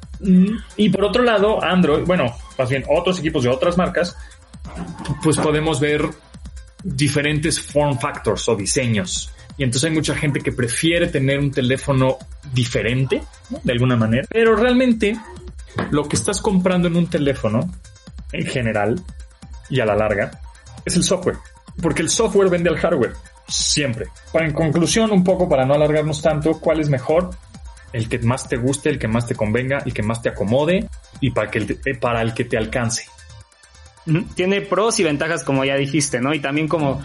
Y 0.78 0.90
por 0.90 1.06
otro 1.06 1.24
lado, 1.24 1.64
Android, 1.64 2.06
bueno, 2.06 2.26
más 2.58 2.70
bien 2.70 2.84
otros 2.88 3.20
equipos 3.20 3.44
de 3.44 3.50
otras 3.50 3.78
marcas, 3.78 4.16
pues 5.24 5.38
podemos 5.38 5.80
ver 5.80 6.04
diferentes 6.84 7.60
form 7.60 8.00
factors 8.00 8.48
o 8.50 8.56
diseños. 8.56 9.32
Y 9.58 9.64
entonces 9.64 9.90
hay 9.90 9.96
mucha 9.96 10.16
gente 10.16 10.42
que 10.42 10.52
prefiere 10.52 11.08
tener 11.08 11.40
un 11.40 11.52
teléfono 11.52 12.18
diferente, 12.54 13.24
de 13.64 13.72
alguna 13.72 13.96
manera. 13.96 14.28
Pero 14.30 14.56
realmente 14.56 15.18
lo 15.92 16.08
que 16.08 16.16
estás 16.16 16.42
comprando 16.42 16.88
en 16.88 16.96
un 16.96 17.08
teléfono, 17.08 17.72
en 18.36 18.46
general, 18.46 19.02
y 19.70 19.80
a 19.80 19.86
la 19.86 19.96
larga, 19.96 20.32
es 20.86 20.96
el 20.96 21.04
software. 21.04 21.38
Porque 21.82 22.02
el 22.02 22.10
software 22.10 22.50
vende 22.50 22.70
al 22.70 22.78
hardware. 22.78 23.14
Siempre. 23.48 24.08
Para, 24.32 24.46
en 24.46 24.54
conclusión, 24.54 25.12
un 25.12 25.24
poco 25.24 25.48
para 25.48 25.66
no 25.66 25.74
alargarnos 25.74 26.22
tanto, 26.22 26.60
¿cuál 26.60 26.80
es 26.80 26.90
mejor? 26.90 27.30
El 27.94 28.10
que 28.10 28.20
más 28.20 28.48
te 28.48 28.58
guste, 28.58 28.90
el 28.90 29.00
que 29.00 29.08
más 29.08 29.28
te 29.28 29.36
convenga, 29.36 29.80
el 29.86 29.94
que 29.94 30.04
más 30.04 30.22
te 30.22 30.30
acomode 30.30 30.90
y 31.20 31.32
para, 31.32 31.50
que 31.50 31.60
el, 31.60 31.80
eh, 31.86 31.96
para 31.96 32.22
el 32.22 32.34
que 32.34 32.46
te 32.46 32.58
alcance. 32.58 33.06
Tiene 34.36 34.62
pros 34.62 35.00
y 35.00 35.04
ventajas, 35.04 35.44
como 35.44 35.66
ya 35.66 35.76
dijiste, 35.76 36.20
¿no? 36.22 36.34
Y 36.34 36.40
también 36.40 36.68
como, 36.68 37.04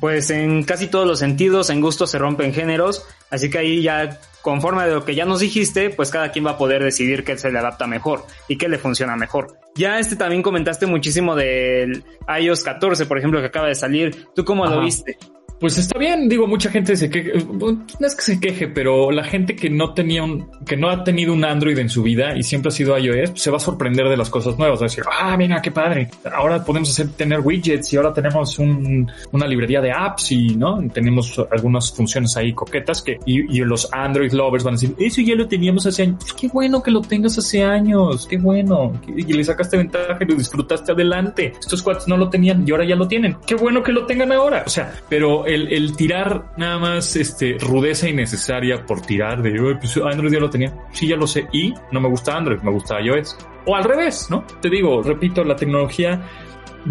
pues 0.00 0.30
en 0.30 0.64
casi 0.64 0.88
todos 0.88 1.06
los 1.06 1.18
sentidos, 1.18 1.70
en 1.70 1.80
gusto 1.80 2.06
se 2.06 2.18
rompen 2.18 2.52
géneros, 2.52 3.06
así 3.30 3.48
que 3.48 3.58
ahí 3.58 3.82
ya, 3.82 4.20
conforme 4.42 4.82
a 4.82 4.86
lo 4.88 5.04
que 5.04 5.14
ya 5.14 5.24
nos 5.24 5.40
dijiste, 5.40 5.90
pues 5.90 6.10
cada 6.10 6.30
quien 6.32 6.44
va 6.44 6.52
a 6.52 6.58
poder 6.58 6.82
decidir 6.82 7.24
qué 7.24 7.38
se 7.38 7.50
le 7.50 7.58
adapta 7.58 7.86
mejor 7.86 8.26
y 8.48 8.58
qué 8.58 8.68
le 8.68 8.78
funciona 8.78 9.16
mejor. 9.16 9.58
Ya 9.74 9.98
este 9.98 10.16
también 10.16 10.42
comentaste 10.42 10.86
muchísimo 10.86 11.34
del 11.34 12.04
iOS 12.40 12.62
14, 12.64 13.06
por 13.06 13.18
ejemplo, 13.18 13.40
que 13.40 13.46
acaba 13.46 13.68
de 13.68 13.74
salir. 13.74 14.26
¿Tú 14.34 14.44
cómo 14.44 14.64
Ajá. 14.64 14.74
lo 14.74 14.82
viste? 14.82 15.16
Pues 15.62 15.78
está 15.78 15.96
bien, 15.96 16.28
digo, 16.28 16.48
mucha 16.48 16.70
gente 16.70 16.96
se 16.96 17.08
queje, 17.08 17.34
no 17.46 18.04
es 18.04 18.16
que 18.16 18.22
se 18.22 18.40
queje, 18.40 18.66
pero 18.66 19.12
la 19.12 19.22
gente 19.22 19.54
que 19.54 19.70
no 19.70 19.94
tenía 19.94 20.24
un, 20.24 20.50
que 20.66 20.76
no 20.76 20.90
ha 20.90 21.04
tenido 21.04 21.32
un 21.32 21.44
Android 21.44 21.78
en 21.78 21.88
su 21.88 22.02
vida 22.02 22.36
y 22.36 22.42
siempre 22.42 22.70
ha 22.70 22.72
sido 22.72 22.98
iOS, 22.98 23.30
pues 23.30 23.42
se 23.42 23.48
va 23.52 23.58
a 23.58 23.60
sorprender 23.60 24.08
de 24.08 24.16
las 24.16 24.28
cosas 24.28 24.58
nuevas, 24.58 24.80
va 24.80 24.86
a 24.86 24.88
decir, 24.88 25.04
ah, 25.08 25.36
mira, 25.36 25.62
qué 25.62 25.70
padre, 25.70 26.10
ahora 26.34 26.64
podemos 26.64 26.90
hacer, 26.90 27.10
tener 27.10 27.38
widgets 27.38 27.92
y 27.92 27.96
ahora 27.96 28.12
tenemos 28.12 28.58
un, 28.58 29.08
una 29.30 29.46
librería 29.46 29.80
de 29.80 29.92
apps 29.92 30.32
y, 30.32 30.56
¿no? 30.56 30.82
Tenemos 30.92 31.40
algunas 31.52 31.92
funciones 31.92 32.36
ahí 32.36 32.52
coquetas 32.52 33.00
que, 33.00 33.20
y, 33.24 33.58
y 33.58 33.60
los 33.60 33.88
Android 33.92 34.32
lovers 34.32 34.64
van 34.64 34.74
a 34.74 34.78
decir, 34.78 34.96
eso 34.98 35.20
ya 35.20 35.36
lo 35.36 35.46
teníamos 35.46 35.86
hace 35.86 36.02
años, 36.02 36.34
qué 36.36 36.48
bueno 36.48 36.82
que 36.82 36.90
lo 36.90 37.02
tengas 37.02 37.38
hace 37.38 37.62
años, 37.62 38.26
qué 38.26 38.36
bueno, 38.36 39.00
y 39.16 39.32
le 39.32 39.44
sacaste 39.44 39.76
ventaja 39.76 40.18
y 40.20 40.24
lo 40.24 40.34
disfrutaste 40.34 40.90
adelante, 40.90 41.52
estos 41.60 41.84
cuates 41.84 42.08
no 42.08 42.16
lo 42.16 42.28
tenían 42.28 42.66
y 42.66 42.72
ahora 42.72 42.84
ya 42.84 42.96
lo 42.96 43.06
tienen, 43.06 43.36
qué 43.46 43.54
bueno 43.54 43.80
que 43.80 43.92
lo 43.92 44.06
tengan 44.06 44.32
ahora, 44.32 44.64
o 44.66 44.68
sea, 44.68 44.92
pero 45.08 45.46
el, 45.54 45.72
el 45.72 45.96
tirar 45.96 46.52
nada 46.56 46.78
más 46.78 47.16
este 47.16 47.56
rudeza 47.58 48.08
innecesaria 48.08 48.84
por 48.84 49.00
tirar 49.00 49.42
de 49.42 49.60
"Uy, 49.60 49.76
pues 49.76 49.96
Android 49.96 50.32
ya 50.32 50.40
lo 50.40 50.50
tenía. 50.50 50.72
Sí, 50.92 51.06
ya 51.08 51.16
lo 51.16 51.26
sé. 51.26 51.46
Y 51.52 51.74
no 51.90 52.00
me 52.00 52.08
gusta 52.08 52.36
Android, 52.36 52.60
me 52.60 52.70
gusta 52.70 53.00
iOS. 53.00 53.36
O 53.66 53.76
al 53.76 53.84
revés, 53.84 54.28
¿no? 54.30 54.44
Te 54.60 54.68
digo, 54.68 55.02
repito, 55.02 55.44
la 55.44 55.54
tecnología 55.54 56.20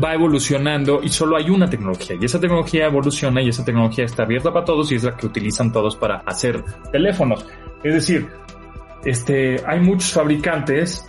va 0.01 0.13
evolucionando 0.13 1.01
y 1.03 1.09
solo 1.09 1.35
hay 1.35 1.49
una 1.49 1.69
tecnología 1.69 2.15
y 2.19 2.23
esa 2.23 2.39
tecnología 2.39 2.85
evoluciona 2.85 3.41
y 3.41 3.49
esa 3.49 3.65
tecnología 3.65 4.05
está 4.05 4.23
abierta 4.23 4.53
para 4.53 4.63
todos 4.63 4.91
y 4.91 4.95
es 4.95 5.03
la 5.03 5.17
que 5.17 5.25
utilizan 5.25 5.71
todos 5.71 5.95
para 5.95 6.17
hacer 6.19 6.63
teléfonos. 6.91 7.45
Es 7.83 7.93
decir, 7.93 8.29
este, 9.03 9.61
hay 9.65 9.79
muchos 9.79 10.13
fabricantes 10.13 11.05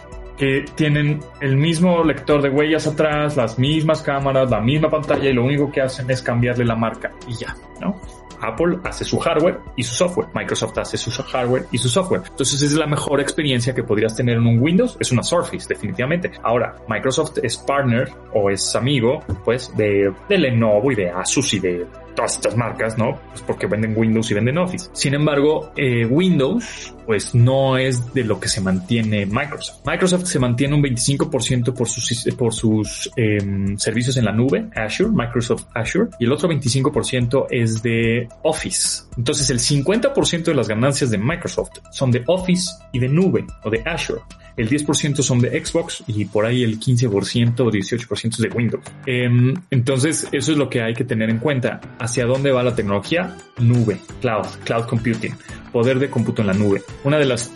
tienen 0.74 1.20
el 1.40 1.56
mismo 1.56 2.02
lector 2.04 2.42
de 2.42 2.50
huellas 2.50 2.86
atrás, 2.86 3.36
las 3.36 3.58
mismas 3.58 4.02
cámaras, 4.02 4.50
la 4.50 4.60
misma 4.60 4.90
pantalla 4.90 5.28
y 5.28 5.32
lo 5.32 5.44
único 5.44 5.70
que 5.70 5.80
hacen 5.80 6.10
es 6.10 6.22
cambiarle 6.22 6.64
la 6.64 6.76
marca 6.76 7.12
y 7.26 7.34
ya, 7.34 7.54
¿no? 7.80 8.00
Apple 8.42 8.78
hace 8.84 9.04
su 9.04 9.18
hardware 9.18 9.60
y 9.76 9.82
su 9.82 9.94
software. 9.94 10.28
Microsoft 10.34 10.76
hace 10.78 10.96
su 10.96 11.10
hardware 11.10 11.66
y 11.70 11.78
su 11.78 11.88
software. 11.88 12.22
Entonces 12.28 12.60
es 12.60 12.72
la 12.74 12.86
mejor 12.86 13.20
experiencia 13.20 13.72
que 13.74 13.84
podrías 13.84 14.16
tener 14.16 14.36
en 14.36 14.46
un 14.46 14.58
Windows. 14.58 14.96
Es 15.00 15.12
una 15.12 15.22
Surface, 15.22 15.66
definitivamente. 15.68 16.32
Ahora, 16.42 16.74
Microsoft 16.88 17.38
es 17.42 17.56
partner 17.56 18.12
o 18.34 18.50
es 18.50 18.74
amigo, 18.74 19.22
pues, 19.44 19.74
de, 19.76 20.12
de 20.28 20.38
Lenovo 20.38 20.90
y 20.90 20.96
de 20.96 21.10
Asus 21.10 21.54
y 21.54 21.60
de 21.60 21.86
todas 22.14 22.36
estas 22.36 22.56
marcas, 22.56 22.98
¿no? 22.98 23.18
Pues 23.30 23.42
porque 23.42 23.66
venden 23.66 23.94
Windows 23.96 24.30
y 24.30 24.34
venden 24.34 24.58
Office. 24.58 24.90
Sin 24.92 25.14
embargo, 25.14 25.72
eh, 25.76 26.04
Windows, 26.04 26.94
pues 27.06 27.34
no 27.34 27.76
es 27.76 28.12
de 28.14 28.24
lo 28.24 28.38
que 28.38 28.48
se 28.48 28.60
mantiene 28.60 29.26
Microsoft. 29.26 29.86
Microsoft 29.86 30.24
se 30.24 30.38
mantiene 30.38 30.74
un 30.74 30.82
25% 30.82 31.74
por 31.74 31.88
sus, 31.88 32.34
por 32.36 32.52
sus 32.52 33.10
eh, 33.16 33.38
servicios 33.76 34.16
en 34.16 34.24
la 34.24 34.32
nube, 34.32 34.68
Azure, 34.74 35.10
Microsoft 35.10 35.64
Azure, 35.74 36.08
y 36.18 36.24
el 36.24 36.32
otro 36.32 36.48
25% 36.48 37.46
es 37.50 37.82
de 37.82 38.28
Office. 38.42 39.04
Entonces 39.16 39.50
el 39.50 39.58
50% 39.58 40.44
de 40.44 40.54
las 40.54 40.68
ganancias 40.68 41.10
de 41.10 41.18
Microsoft 41.18 41.70
son 41.90 42.10
de 42.10 42.22
Office 42.26 42.70
y 42.92 42.98
de 42.98 43.08
nube 43.08 43.44
o 43.64 43.70
de 43.70 43.82
Azure 43.84 44.20
el 44.56 44.68
10% 44.68 45.22
son 45.22 45.40
de 45.40 45.64
Xbox 45.64 46.04
y 46.06 46.24
por 46.26 46.44
ahí 46.44 46.62
el 46.62 46.78
15% 46.78 47.60
o 47.60 47.70
18% 47.70 48.28
es 48.28 48.38
de 48.38 48.48
Windows. 48.48 48.84
Eh, 49.06 49.28
entonces, 49.70 50.28
eso 50.32 50.52
es 50.52 50.58
lo 50.58 50.68
que 50.68 50.82
hay 50.82 50.94
que 50.94 51.04
tener 51.04 51.30
en 51.30 51.38
cuenta. 51.38 51.80
¿Hacia 51.98 52.26
dónde 52.26 52.50
va 52.50 52.62
la 52.62 52.74
tecnología? 52.74 53.36
Nube, 53.58 53.98
cloud, 54.20 54.46
cloud 54.64 54.84
computing, 54.86 55.34
poder 55.72 55.98
de 55.98 56.10
cómputo 56.10 56.42
en 56.42 56.48
la 56.48 56.54
nube. 56.54 56.82
Una 57.04 57.18
de 57.18 57.26
las 57.26 57.50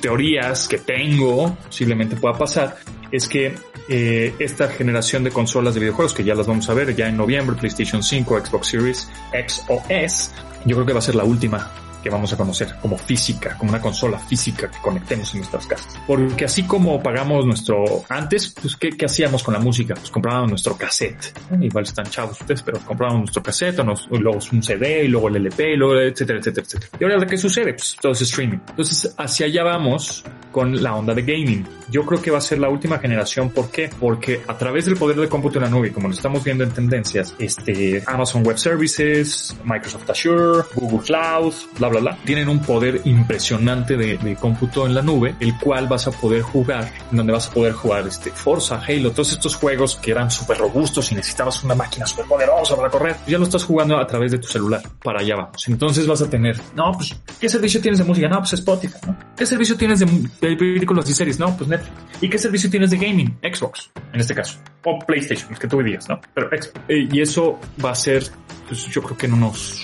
teorías 0.00 0.68
que 0.68 0.78
tengo, 0.78 1.56
posiblemente 1.66 2.16
pueda 2.16 2.38
pasar, 2.38 2.76
es 3.10 3.28
que 3.28 3.54
eh, 3.88 4.34
esta 4.38 4.68
generación 4.68 5.24
de 5.24 5.30
consolas 5.30 5.74
de 5.74 5.80
videojuegos, 5.80 6.14
que 6.14 6.24
ya 6.24 6.34
las 6.34 6.46
vamos 6.46 6.68
a 6.70 6.74
ver 6.74 6.94
ya 6.94 7.08
en 7.08 7.16
noviembre, 7.16 7.56
PlayStation 7.56 8.02
5, 8.02 8.46
Xbox 8.46 8.68
Series 8.68 9.10
X 9.32 9.64
o 9.68 9.82
S, 9.88 10.30
yo 10.64 10.76
creo 10.76 10.86
que 10.86 10.92
va 10.92 11.00
a 11.00 11.02
ser 11.02 11.14
la 11.14 11.24
última 11.24 11.70
que 12.02 12.10
vamos 12.10 12.32
a 12.32 12.36
conocer 12.36 12.74
como 12.80 12.98
física, 12.98 13.56
como 13.56 13.70
una 13.70 13.80
consola 13.80 14.18
física 14.18 14.70
que 14.70 14.78
conectemos 14.78 15.32
en 15.32 15.40
nuestras 15.40 15.66
casas. 15.66 15.98
Porque 16.06 16.44
así 16.44 16.64
como 16.64 17.02
pagamos 17.02 17.46
nuestro, 17.46 18.04
antes, 18.08 18.54
pues, 18.60 18.76
¿qué, 18.76 18.90
qué 18.90 19.06
hacíamos 19.06 19.42
con 19.42 19.54
la 19.54 19.60
música? 19.60 19.94
Pues 19.94 20.10
comprábamos 20.10 20.50
nuestro 20.50 20.76
cassette. 20.76 21.32
Igual 21.60 21.84
están 21.84 22.06
chavos 22.06 22.40
ustedes, 22.40 22.62
pero 22.62 22.78
comprábamos 22.80 23.22
nuestro 23.22 23.42
cassette 23.42 23.78
o, 23.78 23.84
nos, 23.84 24.06
o 24.10 24.16
luego 24.16 24.38
un 24.52 24.62
CD 24.62 25.04
y 25.04 25.08
luego 25.08 25.28
el 25.28 25.36
LP 25.36 25.72
y 25.72 25.76
luego 25.76 26.00
etcétera, 26.00 26.38
etcétera, 26.38 26.66
etcétera. 26.66 26.98
Y 27.00 27.04
ahora 27.04 27.26
qué 27.26 27.38
sucede? 27.38 27.74
Pues 27.74 27.96
todo 28.00 28.12
es 28.12 28.22
streaming. 28.22 28.58
Entonces 28.68 29.14
hacia 29.16 29.46
allá 29.46 29.64
vamos 29.64 30.24
con 30.50 30.82
la 30.82 30.94
onda 30.94 31.14
de 31.14 31.22
gaming. 31.22 31.66
Yo 31.90 32.04
creo 32.04 32.20
que 32.20 32.30
va 32.30 32.38
a 32.38 32.42
ser 32.42 32.58
la 32.58 32.68
última 32.68 32.98
generación. 32.98 33.50
¿Por 33.50 33.70
qué? 33.70 33.90
Porque 33.98 34.42
a 34.46 34.56
través 34.56 34.86
del 34.86 34.96
poder 34.96 35.16
de 35.16 35.28
cómputo 35.28 35.58
en 35.58 35.64
la 35.64 35.70
nube, 35.70 35.92
como 35.92 36.08
lo 36.08 36.14
estamos 36.14 36.44
viendo 36.44 36.64
en 36.64 36.70
tendencias, 36.70 37.34
este, 37.38 38.02
Amazon 38.06 38.44
Web 38.44 38.58
Services, 38.58 39.56
Microsoft 39.64 40.08
Azure, 40.10 40.64
Google 40.74 41.00
Cloud, 41.04 41.54
bla, 41.78 41.88
tienen 42.24 42.48
un 42.48 42.60
poder 42.60 43.02
impresionante 43.04 43.96
de, 43.96 44.18
de 44.18 44.36
cómputo 44.36 44.86
en 44.86 44.94
la 44.94 45.02
nube, 45.02 45.34
el 45.40 45.56
cual 45.58 45.88
vas 45.88 46.06
a 46.06 46.10
poder 46.10 46.42
jugar, 46.42 46.92
donde 47.10 47.32
vas 47.32 47.48
a 47.48 47.50
poder 47.52 47.72
jugar 47.72 48.06
este 48.06 48.30
Forza, 48.30 48.80
Halo, 48.86 49.10
todos 49.12 49.32
estos 49.32 49.56
juegos 49.56 49.96
que 49.96 50.10
eran 50.10 50.30
súper 50.30 50.58
robustos 50.58 51.12
y 51.12 51.14
necesitabas 51.14 51.62
una 51.64 51.74
máquina 51.74 52.06
súper 52.06 52.26
poderosa 52.26 52.76
para 52.76 52.90
correr, 52.90 53.16
ya 53.26 53.38
lo 53.38 53.44
estás 53.44 53.64
jugando 53.64 53.98
a 53.98 54.06
través 54.06 54.32
de 54.32 54.38
tu 54.38 54.48
celular. 54.48 54.82
Para 55.02 55.20
allá 55.20 55.36
vamos. 55.36 55.68
Entonces 55.68 56.06
vas 56.06 56.22
a 56.22 56.30
tener, 56.30 56.60
no, 56.74 56.92
pues, 56.92 57.14
¿qué 57.40 57.48
servicio 57.48 57.80
tienes 57.80 57.98
de 57.98 58.04
música? 58.04 58.28
No, 58.28 58.38
pues 58.38 58.52
Spotify, 58.54 58.98
¿no? 59.06 59.16
¿Qué 59.36 59.46
servicio 59.46 59.76
tienes 59.76 60.00
de, 60.00 60.06
de 60.06 60.56
películas 60.56 61.08
y 61.08 61.14
series? 61.14 61.38
No, 61.38 61.56
pues 61.56 61.68
Netflix. 61.68 61.92
¿Y 62.20 62.28
qué 62.28 62.38
servicio 62.38 62.70
tienes 62.70 62.90
de 62.90 62.98
gaming? 62.98 63.38
Xbox, 63.42 63.90
en 64.12 64.20
este 64.20 64.34
caso. 64.34 64.58
O 64.84 64.98
PlayStation, 65.00 65.52
el 65.52 65.58
que 65.58 65.66
tú 65.66 65.82
digas, 65.82 66.08
¿no? 66.08 66.20
Pero 66.34 66.48
Xbox. 66.48 66.72
Eh, 66.88 67.08
y 67.10 67.20
eso 67.20 67.58
va 67.84 67.90
a 67.90 67.94
ser, 67.94 68.24
pues 68.68 68.86
yo 68.86 69.02
creo 69.02 69.16
que 69.16 69.26
en 69.26 69.34
unos 69.34 69.80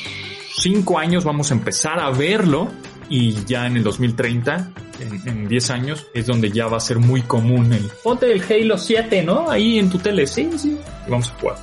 cinco 0.61 0.99
años 0.99 1.25
vamos 1.25 1.51
a 1.51 1.55
empezar 1.55 1.99
a 2.01 2.11
verlo 2.11 2.69
y 3.09 3.45
ya 3.45 3.67
en 3.67 3.77
el 3.77 3.83
2030, 3.85 4.71
en, 5.01 5.29
en 5.29 5.49
10 5.49 5.71
años, 5.71 6.07
es 6.13 6.27
donde 6.27 6.51
ya 6.51 6.67
va 6.67 6.77
a 6.77 6.81
ser 6.81 6.99
muy 6.99 7.23
común 7.23 7.73
el 7.73 7.91
ponte 8.03 8.31
el 8.31 8.43
Halo 8.43 8.77
7, 8.77 9.23
¿no? 9.23 9.51
Ahí 9.51 9.79
en 9.79 9.89
tu 9.89 9.99
tele, 9.99 10.27
sí, 10.27 10.51
sí. 10.57 10.79
Y 11.07 11.11
vamos 11.11 11.31
a 11.31 11.41
jugar. 11.41 11.57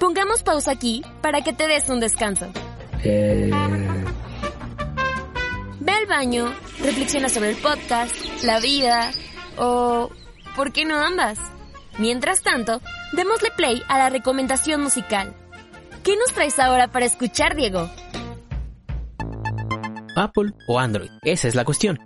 Pongamos 0.00 0.42
pausa 0.42 0.70
aquí 0.70 1.02
para 1.20 1.42
que 1.42 1.52
te 1.52 1.66
des 1.66 1.88
un 1.88 2.00
descanso. 2.00 2.46
Eh, 3.04 3.50
Ve 5.80 5.92
al 5.92 6.06
baño, 6.06 6.52
reflexiona 6.82 7.28
sobre 7.28 7.50
el 7.50 7.56
podcast, 7.56 8.14
la 8.42 8.58
vida 8.60 9.10
o... 9.56 10.10
¿por 10.56 10.72
qué 10.72 10.84
no 10.86 10.96
ambas? 10.96 11.38
Mientras 11.98 12.42
tanto, 12.42 12.80
démosle 13.12 13.50
play 13.56 13.82
a 13.88 13.98
la 13.98 14.08
recomendación 14.08 14.82
musical. 14.82 15.34
¿Qué 16.06 16.16
nos 16.16 16.32
traes 16.32 16.56
ahora 16.60 16.86
para 16.86 17.04
escuchar, 17.04 17.56
Diego? 17.56 17.90
Apple 20.14 20.52
o 20.68 20.78
Android, 20.78 21.10
esa 21.24 21.48
es 21.48 21.56
la 21.56 21.64
cuestión. 21.64 21.98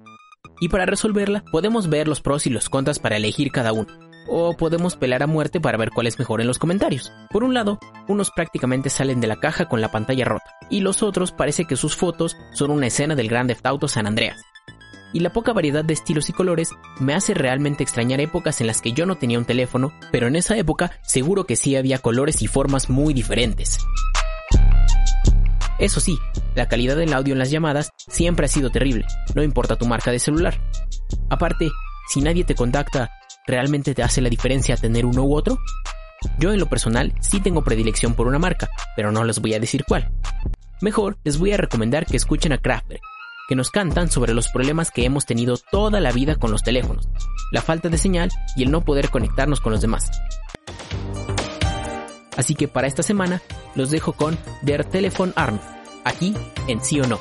Y 0.59 0.71
para 0.71 0.87
resolverla, 0.87 1.45
podemos 1.53 1.91
ver 1.91 2.09
los 2.09 2.23
pros 2.23 2.47
y 2.47 2.51
los 2.51 2.71
contras 2.71 2.99
para 2.99 3.19
elegir 3.19 3.53
cada 3.53 3.75
uno. 3.75 3.89
O 4.27 4.57
podemos 4.57 4.97
pelar 4.97 5.23
a 5.23 5.27
muerte 5.27 5.61
para 5.61 5.77
ver 5.77 5.91
cuál 5.91 6.07
es 6.07 6.19
mejor 6.19 6.41
en 6.41 6.47
los 6.47 6.59
comentarios. 6.59 7.13
Por 7.29 7.45
un 7.45 7.53
lado, 7.53 7.79
unos 8.09 8.31
prácticamente 8.31 8.89
salen 8.89 9.21
de 9.21 9.27
la 9.27 9.39
caja 9.39 9.69
con 9.69 9.83
la 9.83 9.91
pantalla 9.91 10.25
rota, 10.25 10.57
y 10.71 10.81
los 10.81 11.03
otros 11.03 11.31
parece 11.31 11.67
que 11.67 11.77
sus 11.77 11.95
fotos 11.95 12.39
son 12.55 12.71
una 12.71 12.87
escena 12.87 13.15
del 13.15 13.29
Grand 13.29 13.51
Theft 13.51 13.67
San 13.89 14.07
Andreas. 14.07 14.41
Y 15.13 15.21
la 15.21 15.33
poca 15.33 15.53
variedad 15.53 15.85
de 15.85 15.95
estilos 15.95 16.29
y 16.29 16.33
colores 16.33 16.71
me 17.01 17.15
hace 17.15 17.35
realmente 17.35 17.83
extrañar 17.83 18.21
épocas 18.21 18.61
en 18.61 18.67
las 18.67 18.81
que 18.81 18.93
yo 18.93 19.07
no 19.07 19.17
tenía 19.17 19.39
un 19.39 19.45
teléfono, 19.45 19.93
pero 20.13 20.29
en 20.29 20.37
esa 20.37 20.57
época 20.57 20.93
seguro 21.03 21.45
que 21.45 21.57
sí 21.57 21.77
había 21.77 21.99
colores 21.99 22.43
y 22.43 22.47
formas 22.47 22.89
muy 22.89 23.13
diferentes. 23.13 23.79
Eso 25.81 25.99
sí, 25.99 26.19
la 26.55 26.69
calidad 26.69 26.97
del 26.97 27.13
audio 27.15 27.33
en 27.33 27.39
las 27.39 27.51
llamadas 27.51 27.91
siempre 27.97 28.45
ha 28.45 28.49
sido 28.49 28.71
terrible, 28.71 29.07
no 29.35 29.43
importa 29.43 29.77
tu 29.77 29.87
marca 29.87 30.11
de 30.11 30.19
celular. 30.19 30.61
Aparte, 31.31 31.71
si 32.09 32.21
nadie 32.21 32.45
te 32.45 32.55
contacta, 32.55 33.11
¿realmente 33.47 33.95
te 33.95 34.03
hace 34.03 34.21
la 34.21 34.29
diferencia 34.29 34.77
tener 34.77 35.07
uno 35.07 35.25
u 35.25 35.35
otro? 35.35 35.59
Yo 36.39 36.53
en 36.53 36.61
lo 36.61 36.67
personal 36.67 37.15
sí 37.21 37.41
tengo 37.41 37.65
predilección 37.65 38.15
por 38.15 38.27
una 38.27 38.39
marca, 38.39 38.69
pero 38.95 39.11
no 39.11 39.25
les 39.25 39.41
voy 39.41 39.55
a 39.55 39.61
decir 39.61 39.85
cuál. 39.89 40.13
Mejor 40.83 41.19
les 41.25 41.39
voy 41.39 41.53
a 41.53 41.57
recomendar 41.57 42.05
que 42.05 42.17
escuchen 42.17 42.53
a 42.53 42.59
Kraftwerk, 42.59 43.03
que 43.51 43.57
nos 43.57 43.73
cantan 43.73 44.09
sobre 44.09 44.33
los 44.33 44.47
problemas 44.47 44.93
que 44.93 45.05
hemos 45.05 45.27
tenido 45.27 45.57
toda 45.57 45.99
la 45.99 46.13
vida 46.13 46.37
con 46.37 46.53
los 46.53 46.63
teléfonos, 46.63 47.09
la 47.51 47.61
falta 47.61 47.89
de 47.89 47.99
señal 47.99 48.31
y 48.55 48.63
el 48.63 48.71
no 48.71 48.83
poder 48.83 49.11
conectarnos 49.11 49.59
con 49.61 49.73
los 49.73 49.81
demás. 49.81 50.09
Así 52.37 52.55
que 52.55 52.69
para 52.69 52.87
esta 52.87 53.03
semana 53.03 53.43
los 53.75 53.91
dejo 53.91 54.13
con 54.13 54.39
Der 54.63 54.85
Telefon 54.85 55.33
Arm, 55.35 55.59
aquí 56.05 56.33
en 56.69 56.81
Sí 56.81 57.01
o 57.01 57.09
No. 57.09 57.19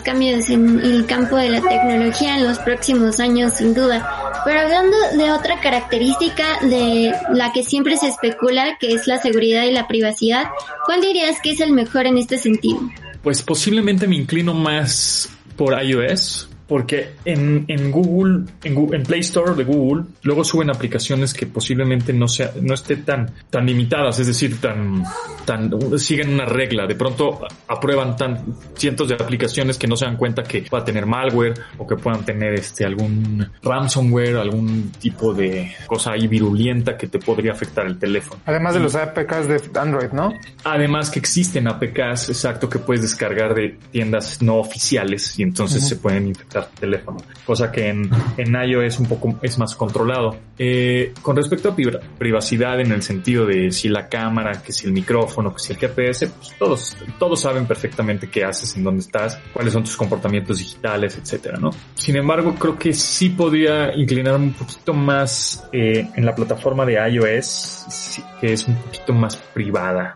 Cambios 0.00 0.48
en 0.50 0.80
el 0.80 1.06
campo 1.06 1.36
de 1.36 1.50
la 1.50 1.60
tecnología 1.60 2.36
en 2.36 2.44
los 2.44 2.58
próximos 2.58 3.20
años, 3.20 3.54
sin 3.54 3.74
duda. 3.74 4.06
Pero 4.44 4.60
hablando 4.60 4.96
de 5.16 5.30
otra 5.32 5.60
característica 5.60 6.44
de 6.62 7.12
la 7.32 7.52
que 7.52 7.62
siempre 7.62 7.96
se 7.96 8.08
especula, 8.08 8.76
que 8.78 8.92
es 8.92 9.06
la 9.06 9.18
seguridad 9.18 9.64
y 9.64 9.72
la 9.72 9.88
privacidad, 9.88 10.44
¿cuál 10.86 11.00
dirías 11.00 11.40
que 11.42 11.52
es 11.52 11.60
el 11.60 11.72
mejor 11.72 12.06
en 12.06 12.18
este 12.18 12.38
sentido? 12.38 12.80
Pues 13.22 13.42
posiblemente 13.42 14.06
me 14.06 14.16
inclino 14.16 14.54
más 14.54 15.28
por 15.56 15.82
iOS, 15.82 16.47
porque 16.68 17.14
en, 17.24 17.64
en 17.68 17.90
Google, 17.90 18.44
en, 18.62 18.74
Gu- 18.76 18.94
en 18.94 19.02
Play 19.02 19.20
Store 19.20 19.54
de 19.54 19.64
Google, 19.64 20.04
luego 20.22 20.44
suben 20.44 20.70
aplicaciones 20.70 21.32
que 21.34 21.46
posiblemente 21.46 22.12
no 22.12 22.28
sea, 22.28 22.52
no 22.60 22.74
esté 22.74 22.96
tan, 22.96 23.30
tan 23.50 23.64
limitadas, 23.66 24.18
es 24.20 24.26
decir, 24.26 24.60
tan, 24.60 25.02
tan, 25.46 25.70
siguen 25.98 26.34
una 26.34 26.44
regla. 26.44 26.86
De 26.86 26.94
pronto 26.94 27.40
aprueban 27.66 28.16
tan 28.16 28.54
cientos 28.76 29.08
de 29.08 29.14
aplicaciones 29.14 29.78
que 29.78 29.86
no 29.86 29.96
se 29.96 30.04
dan 30.04 30.16
cuenta 30.16 30.42
que 30.42 30.64
va 30.72 30.80
a 30.80 30.84
tener 30.84 31.06
malware 31.06 31.54
o 31.78 31.86
que 31.86 31.96
puedan 31.96 32.24
tener 32.24 32.54
este 32.54 32.84
algún 32.84 33.46
ransomware, 33.62 34.36
algún 34.36 34.92
tipo 35.00 35.32
de 35.32 35.72
cosa 35.86 36.12
ahí 36.12 36.26
virulenta 36.26 36.96
que 36.96 37.06
te 37.06 37.18
podría 37.18 37.52
afectar 37.52 37.86
el 37.86 37.98
teléfono. 37.98 38.40
Además 38.44 38.74
de 38.74 38.80
los 38.80 38.94
APKs 38.94 39.48
de 39.48 39.60
Android, 39.80 40.10
¿no? 40.12 40.32
Además 40.64 41.10
que 41.10 41.18
existen 41.18 41.66
APKs, 41.68 42.28
exacto, 42.28 42.68
que 42.68 42.78
puedes 42.78 43.02
descargar 43.02 43.54
de 43.54 43.78
tiendas 43.90 44.42
no 44.42 44.56
oficiales 44.56 45.38
y 45.38 45.42
entonces 45.42 45.78
Ujú. 45.78 45.88
se 45.88 45.96
pueden 45.96 46.28
infectar 46.28 46.57
teléfono. 46.66 47.18
Cosa 47.44 47.70
que 47.72 47.88
en, 47.88 48.10
en 48.36 48.54
iOS 48.54 48.98
un 49.00 49.06
poco 49.06 49.38
es 49.42 49.58
más 49.58 49.74
controlado. 49.74 50.36
Eh, 50.58 51.14
con 51.22 51.36
respecto 51.36 51.68
a 51.70 51.76
pri- 51.76 51.98
privacidad 52.18 52.80
en 52.80 52.92
el 52.92 53.02
sentido 53.02 53.46
de 53.46 53.70
si 53.70 53.88
la 53.88 54.08
cámara, 54.08 54.60
que 54.62 54.72
si 54.72 54.86
el 54.86 54.92
micrófono, 54.92 55.54
que 55.54 55.60
si 55.60 55.72
el 55.72 55.78
GPS, 55.78 56.28
pues 56.28 56.52
todos, 56.58 56.96
todos 57.18 57.40
saben 57.40 57.66
perfectamente 57.66 58.28
qué 58.28 58.44
haces, 58.44 58.76
en 58.76 58.84
dónde 58.84 59.00
estás, 59.00 59.38
cuáles 59.52 59.72
son 59.72 59.84
tus 59.84 59.96
comportamientos 59.96 60.58
digitales, 60.58 61.16
etcétera, 61.16 61.58
¿no? 61.58 61.70
Sin 61.94 62.16
embargo, 62.16 62.54
creo 62.54 62.78
que 62.78 62.92
sí 62.92 63.30
podría 63.30 63.94
inclinar 63.96 64.34
un 64.36 64.52
poquito 64.52 64.92
más 64.94 65.68
eh, 65.72 66.08
en 66.14 66.24
la 66.26 66.34
plataforma 66.34 66.84
de 66.84 66.94
iOS, 67.10 68.18
que 68.40 68.52
es 68.52 68.66
un 68.66 68.74
poquito 68.76 69.12
más 69.12 69.36
privada, 69.36 70.14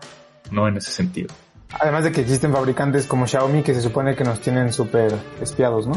¿no? 0.51 0.67
En 0.67 0.77
ese 0.77 0.91
sentido. 0.91 1.33
Además 1.79 2.03
de 2.03 2.11
que 2.11 2.21
existen 2.21 2.51
fabricantes 2.53 3.07
como 3.07 3.25
Xiaomi 3.25 3.63
que 3.63 3.73
se 3.73 3.81
supone 3.81 4.15
que 4.15 4.23
nos 4.23 4.39
tienen 4.41 4.71
súper 4.71 5.11
espiados, 5.41 5.87
¿no? 5.87 5.93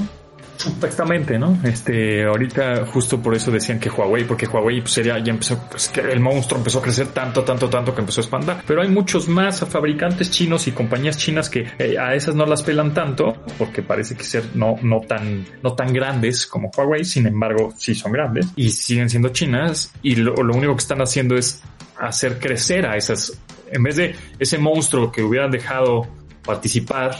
Exactamente, 0.64 1.38
¿no? 1.38 1.58
Este, 1.64 2.24
ahorita 2.24 2.86
justo 2.86 3.20
por 3.20 3.34
eso 3.34 3.50
decían 3.50 3.78
que 3.78 3.90
Huawei, 3.90 4.24
porque 4.24 4.46
Huawei 4.46 4.80
pues, 4.80 4.92
sería, 4.92 5.18
ya 5.18 5.32
empezó, 5.32 5.58
pues 5.70 5.88
que 5.88 6.00
el 6.00 6.20
monstruo 6.20 6.58
empezó 6.58 6.78
a 6.78 6.82
crecer 6.82 7.08
tanto, 7.08 7.44
tanto, 7.44 7.68
tanto 7.68 7.94
que 7.94 8.00
empezó 8.00 8.20
a 8.20 8.24
expandir. 8.24 8.56
Pero 8.66 8.82
hay 8.82 8.88
muchos 8.88 9.28
más 9.28 9.60
fabricantes 9.60 10.30
chinos 10.30 10.66
y 10.66 10.72
compañías 10.72 11.16
chinas 11.16 11.50
que 11.50 11.66
eh, 11.78 11.98
a 11.98 12.14
esas 12.14 12.34
no 12.34 12.46
las 12.46 12.62
pelan 12.62 12.94
tanto, 12.94 13.34
porque 13.58 13.82
parece 13.82 14.16
que 14.16 14.24
ser 14.24 14.44
no, 14.54 14.76
no 14.82 15.00
tan, 15.00 15.44
no 15.62 15.74
tan 15.74 15.92
grandes 15.92 16.46
como 16.46 16.70
Huawei, 16.76 17.04
sin 17.04 17.26
embargo, 17.26 17.72
sí 17.76 17.94
son 17.94 18.12
grandes 18.12 18.46
y 18.56 18.70
siguen 18.70 19.10
siendo 19.10 19.28
chinas 19.30 19.92
y 20.02 20.16
lo, 20.16 20.34
lo 20.34 20.54
único 20.54 20.74
que 20.74 20.80
están 20.80 21.02
haciendo 21.02 21.36
es 21.36 21.62
hacer 21.98 22.38
crecer 22.38 22.86
a 22.86 22.96
esas, 22.96 23.38
en 23.70 23.82
vez 23.82 23.96
de 23.96 24.14
ese 24.38 24.58
monstruo 24.58 25.10
que 25.10 25.22
hubieran 25.22 25.50
dejado 25.50 26.06
participar 26.44 27.16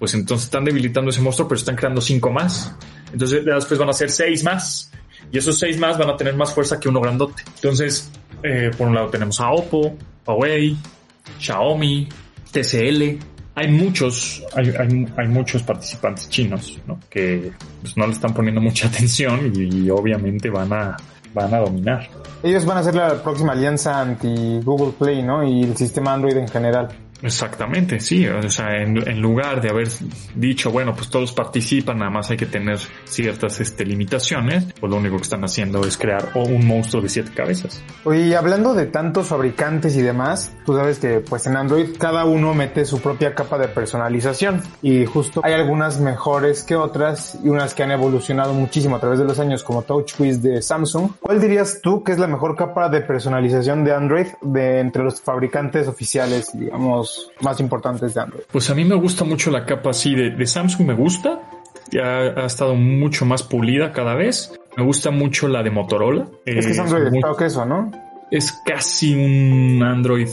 pues 0.00 0.14
entonces 0.14 0.46
están 0.46 0.64
debilitando 0.64 1.10
ese 1.10 1.20
monstruo, 1.20 1.46
pero 1.46 1.58
están 1.58 1.76
creando 1.76 2.00
cinco 2.00 2.30
más. 2.30 2.74
Entonces 3.12 3.44
después 3.44 3.78
van 3.78 3.90
a 3.90 3.92
ser 3.92 4.10
seis 4.10 4.42
más. 4.42 4.90
Y 5.30 5.36
esos 5.36 5.58
seis 5.58 5.78
más 5.78 5.98
van 5.98 6.08
a 6.08 6.16
tener 6.16 6.34
más 6.34 6.54
fuerza 6.54 6.80
que 6.80 6.88
uno 6.88 7.02
grandote. 7.02 7.42
Entonces, 7.56 8.10
eh, 8.42 8.70
por 8.76 8.88
un 8.88 8.94
lado 8.94 9.08
tenemos 9.10 9.38
a 9.40 9.50
Oppo, 9.50 9.94
Huawei, 10.26 10.74
Xiaomi, 11.38 12.08
TCL. 12.50 13.18
Hay 13.54 13.68
muchos, 13.70 14.42
hay, 14.54 14.70
hay, 14.70 15.06
hay 15.18 15.28
muchos 15.28 15.62
participantes 15.62 16.30
chinos, 16.30 16.78
¿no? 16.86 16.98
Que 17.10 17.52
pues, 17.82 17.94
no 17.98 18.06
le 18.06 18.14
están 18.14 18.32
poniendo 18.32 18.62
mucha 18.62 18.86
atención 18.88 19.52
y, 19.54 19.84
y 19.84 19.90
obviamente 19.90 20.48
van 20.48 20.72
a, 20.72 20.96
van 21.34 21.52
a 21.52 21.58
dominar. 21.58 22.08
Ellos 22.42 22.64
van 22.64 22.78
a 22.78 22.82
ser 22.82 22.94
la 22.94 23.22
próxima 23.22 23.52
alianza 23.52 24.00
anti 24.00 24.60
Google 24.64 24.94
Play, 24.98 25.22
¿no? 25.22 25.44
Y 25.44 25.62
el 25.62 25.76
sistema 25.76 26.14
Android 26.14 26.38
en 26.38 26.48
general. 26.48 26.88
Exactamente, 27.22 28.00
sí. 28.00 28.26
O 28.26 28.48
sea, 28.50 28.82
en, 28.82 29.20
lugar 29.20 29.60
de 29.60 29.70
haber 29.70 29.88
dicho, 30.34 30.70
bueno, 30.70 30.94
pues 30.94 31.10
todos 31.10 31.32
participan, 31.32 31.98
nada 31.98 32.10
más 32.10 32.30
hay 32.30 32.36
que 32.36 32.46
tener 32.46 32.78
ciertas 33.04 33.60
este, 33.60 33.84
limitaciones, 33.84 34.66
pues 34.78 34.90
lo 34.90 34.96
único 34.96 35.16
que 35.16 35.22
están 35.22 35.44
haciendo 35.44 35.84
es 35.84 35.96
crear 35.98 36.30
un 36.34 36.66
monstruo 36.66 37.02
de 37.02 37.08
siete 37.08 37.30
cabezas. 37.34 37.82
Oye, 38.04 38.36
hablando 38.36 38.74
de 38.74 38.86
tantos 38.86 39.28
fabricantes 39.28 39.96
y 39.96 40.02
demás, 40.02 40.52
tú 40.64 40.74
sabes 40.74 40.98
que 40.98 41.20
pues 41.20 41.46
en 41.46 41.56
Android 41.56 41.96
cada 41.98 42.24
uno 42.24 42.54
mete 42.54 42.84
su 42.84 43.00
propia 43.00 43.34
capa 43.34 43.58
de 43.58 43.68
personalización 43.68 44.62
y 44.82 45.04
justo 45.04 45.40
hay 45.44 45.52
algunas 45.52 46.00
mejores 46.00 46.62
que 46.62 46.76
otras 46.76 47.38
y 47.42 47.48
unas 47.48 47.74
que 47.74 47.82
han 47.82 47.90
evolucionado 47.90 48.54
muchísimo 48.54 48.96
a 48.96 49.00
través 49.00 49.18
de 49.18 49.24
los 49.24 49.38
años 49.38 49.62
como 49.62 49.82
TouchWiz 49.82 50.42
de 50.42 50.62
Samsung. 50.62 51.12
¿Cuál 51.20 51.40
dirías 51.40 51.80
tú 51.82 52.02
que 52.02 52.12
es 52.12 52.18
la 52.18 52.26
mejor 52.26 52.56
capa 52.56 52.88
de 52.88 53.00
personalización 53.00 53.84
de 53.84 53.94
Android 53.94 54.26
de 54.40 54.80
entre 54.80 55.02
los 55.02 55.20
fabricantes 55.20 55.88
oficiales, 55.88 56.50
digamos, 56.52 57.09
más 57.40 57.60
importantes 57.60 58.14
de 58.14 58.20
Android? 58.20 58.42
Pues 58.50 58.70
a 58.70 58.74
mí 58.74 58.84
me 58.84 58.94
gusta 58.94 59.24
mucho 59.24 59.50
la 59.50 59.64
capa 59.64 59.90
así 59.90 60.14
de, 60.14 60.30
de 60.30 60.46
Samsung, 60.46 60.86
me 60.86 60.94
gusta. 60.94 61.40
Ya 61.90 62.04
ha 62.04 62.46
estado 62.46 62.74
mucho 62.74 63.24
más 63.24 63.42
pulida 63.42 63.92
cada 63.92 64.14
vez. 64.14 64.52
Me 64.76 64.84
gusta 64.84 65.10
mucho 65.10 65.48
la 65.48 65.62
de 65.62 65.70
Motorola. 65.70 66.28
Es 66.44 66.66
que 66.66 66.72
es 66.72 66.78
Android 66.78 67.10
de 67.10 67.18
stock 67.18 67.40
eso, 67.42 67.64
¿no? 67.64 67.90
Es 68.30 68.52
casi 68.64 69.14
un 69.14 69.82
Android 69.82 70.28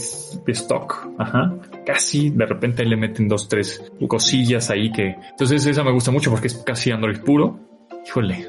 de 0.46 0.52
stock. 0.52 1.08
Ajá. 1.18 1.54
Casi. 1.84 2.30
De 2.30 2.46
repente 2.46 2.84
le 2.84 2.96
meten 2.96 3.26
dos, 3.26 3.48
tres 3.48 3.90
cosillas 4.06 4.70
ahí 4.70 4.92
que... 4.92 5.16
Entonces 5.30 5.66
esa 5.66 5.82
me 5.82 5.92
gusta 5.92 6.12
mucho 6.12 6.30
porque 6.30 6.46
es 6.46 6.54
casi 6.58 6.92
Android 6.92 7.18
puro. 7.18 7.58
Híjole. 8.06 8.48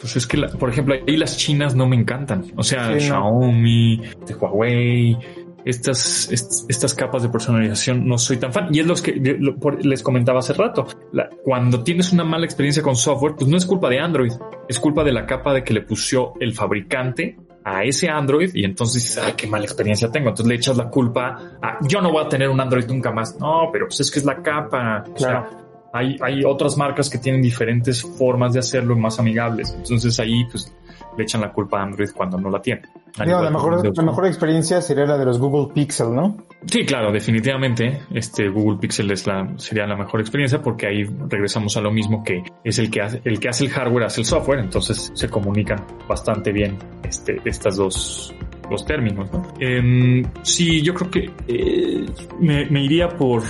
Pues 0.00 0.16
es 0.16 0.26
que, 0.26 0.36
la, 0.36 0.48
por 0.48 0.70
ejemplo, 0.70 0.94
ahí 0.94 1.16
las 1.16 1.36
chinas 1.36 1.74
no 1.74 1.88
me 1.88 1.96
encantan. 1.96 2.44
O 2.56 2.62
sea, 2.62 2.92
sí, 2.94 3.06
Xiaomi, 3.06 3.96
no. 3.96 4.26
de 4.26 4.34
Huawei, 4.34 5.18
estas, 5.64 6.30
est, 6.30 6.68
estas 6.68 6.94
capas 6.94 7.22
de 7.22 7.28
personalización 7.28 8.06
no 8.06 8.18
soy 8.18 8.36
tan 8.38 8.52
fan. 8.52 8.68
Y 8.72 8.80
es 8.80 8.86
lo 8.86 8.94
que 8.94 9.12
lo, 9.38 9.56
por, 9.56 9.84
les 9.84 10.02
comentaba 10.02 10.40
hace 10.40 10.52
rato. 10.52 10.86
La, 11.12 11.28
cuando 11.42 11.82
tienes 11.82 12.12
una 12.12 12.24
mala 12.24 12.44
experiencia 12.44 12.82
con 12.82 12.96
software, 12.96 13.34
pues 13.36 13.48
no 13.48 13.56
es 13.56 13.66
culpa 13.66 13.88
de 13.88 14.00
Android, 14.00 14.32
es 14.68 14.80
culpa 14.80 15.04
de 15.04 15.12
la 15.12 15.26
capa 15.26 15.52
de 15.52 15.64
que 15.64 15.74
le 15.74 15.82
puso 15.82 16.34
el 16.40 16.54
fabricante 16.54 17.36
a 17.64 17.84
ese 17.84 18.08
Android 18.08 18.50
y 18.54 18.64
entonces 18.64 19.02
dices, 19.02 19.22
ay, 19.24 19.34
qué 19.36 19.46
mala 19.46 19.64
experiencia 19.64 20.10
tengo. 20.10 20.30
Entonces 20.30 20.48
le 20.48 20.54
echas 20.54 20.76
la 20.76 20.88
culpa 20.88 21.58
a, 21.60 21.78
yo 21.86 22.00
no 22.00 22.10
voy 22.10 22.24
a 22.24 22.28
tener 22.28 22.48
un 22.48 22.60
Android 22.60 22.86
nunca 22.86 23.12
más. 23.12 23.38
No, 23.38 23.68
pero 23.72 23.86
pues 23.86 24.00
es 24.00 24.10
que 24.10 24.18
es 24.20 24.24
la 24.24 24.42
capa. 24.42 25.04
Claro. 25.16 25.67
Hay, 25.92 26.16
hay 26.20 26.44
otras 26.44 26.76
marcas 26.76 27.08
que 27.08 27.18
tienen 27.18 27.42
diferentes 27.42 28.02
formas 28.02 28.52
de 28.52 28.60
hacerlo 28.60 28.96
más 28.96 29.18
amigables. 29.18 29.74
Entonces 29.76 30.18
ahí 30.20 30.44
pues 30.50 30.72
le 31.16 31.24
echan 31.24 31.40
la 31.40 31.52
culpa 31.52 31.80
a 31.80 31.82
Android 31.84 32.08
cuando 32.14 32.38
no 32.38 32.50
la 32.50 32.60
tiene. 32.60 32.82
Digo, 33.24 33.42
la, 33.42 33.50
mejor, 33.50 33.96
la 33.96 34.02
mejor 34.02 34.26
experiencia 34.26 34.80
sería 34.80 35.04
la 35.04 35.18
de 35.18 35.24
los 35.24 35.38
Google 35.38 35.72
Pixel, 35.74 36.14
¿no? 36.14 36.36
Sí, 36.66 36.84
claro, 36.84 37.10
definitivamente. 37.10 38.02
Este 38.12 38.48
Google 38.48 38.78
Pixel 38.78 39.10
es 39.10 39.26
la, 39.26 39.48
sería 39.56 39.86
la 39.86 39.96
mejor 39.96 40.20
experiencia 40.20 40.62
porque 40.62 40.86
ahí 40.86 41.04
regresamos 41.28 41.76
a 41.76 41.80
lo 41.80 41.90
mismo 41.90 42.22
que 42.22 42.42
es 42.62 42.78
el 42.78 42.90
que 42.90 43.00
hace, 43.00 43.20
el 43.24 43.40
que 43.40 43.48
hace 43.48 43.64
el 43.64 43.70
hardware, 43.70 44.04
hace 44.04 44.20
el 44.20 44.26
software. 44.26 44.60
Entonces 44.60 45.10
se 45.14 45.28
comunican 45.28 45.84
bastante 46.08 46.52
bien 46.52 46.78
este, 47.02 47.40
estas 47.44 47.76
dos, 47.76 48.34
los 48.70 48.84
términos. 48.84 49.32
¿no? 49.32 49.42
Eh, 49.58 50.22
sí, 50.42 50.82
yo 50.82 50.94
creo 50.94 51.10
que 51.10 51.30
eh, 51.48 52.06
me, 52.40 52.66
me, 52.70 52.84
iría 52.84 53.08
por, 53.08 53.42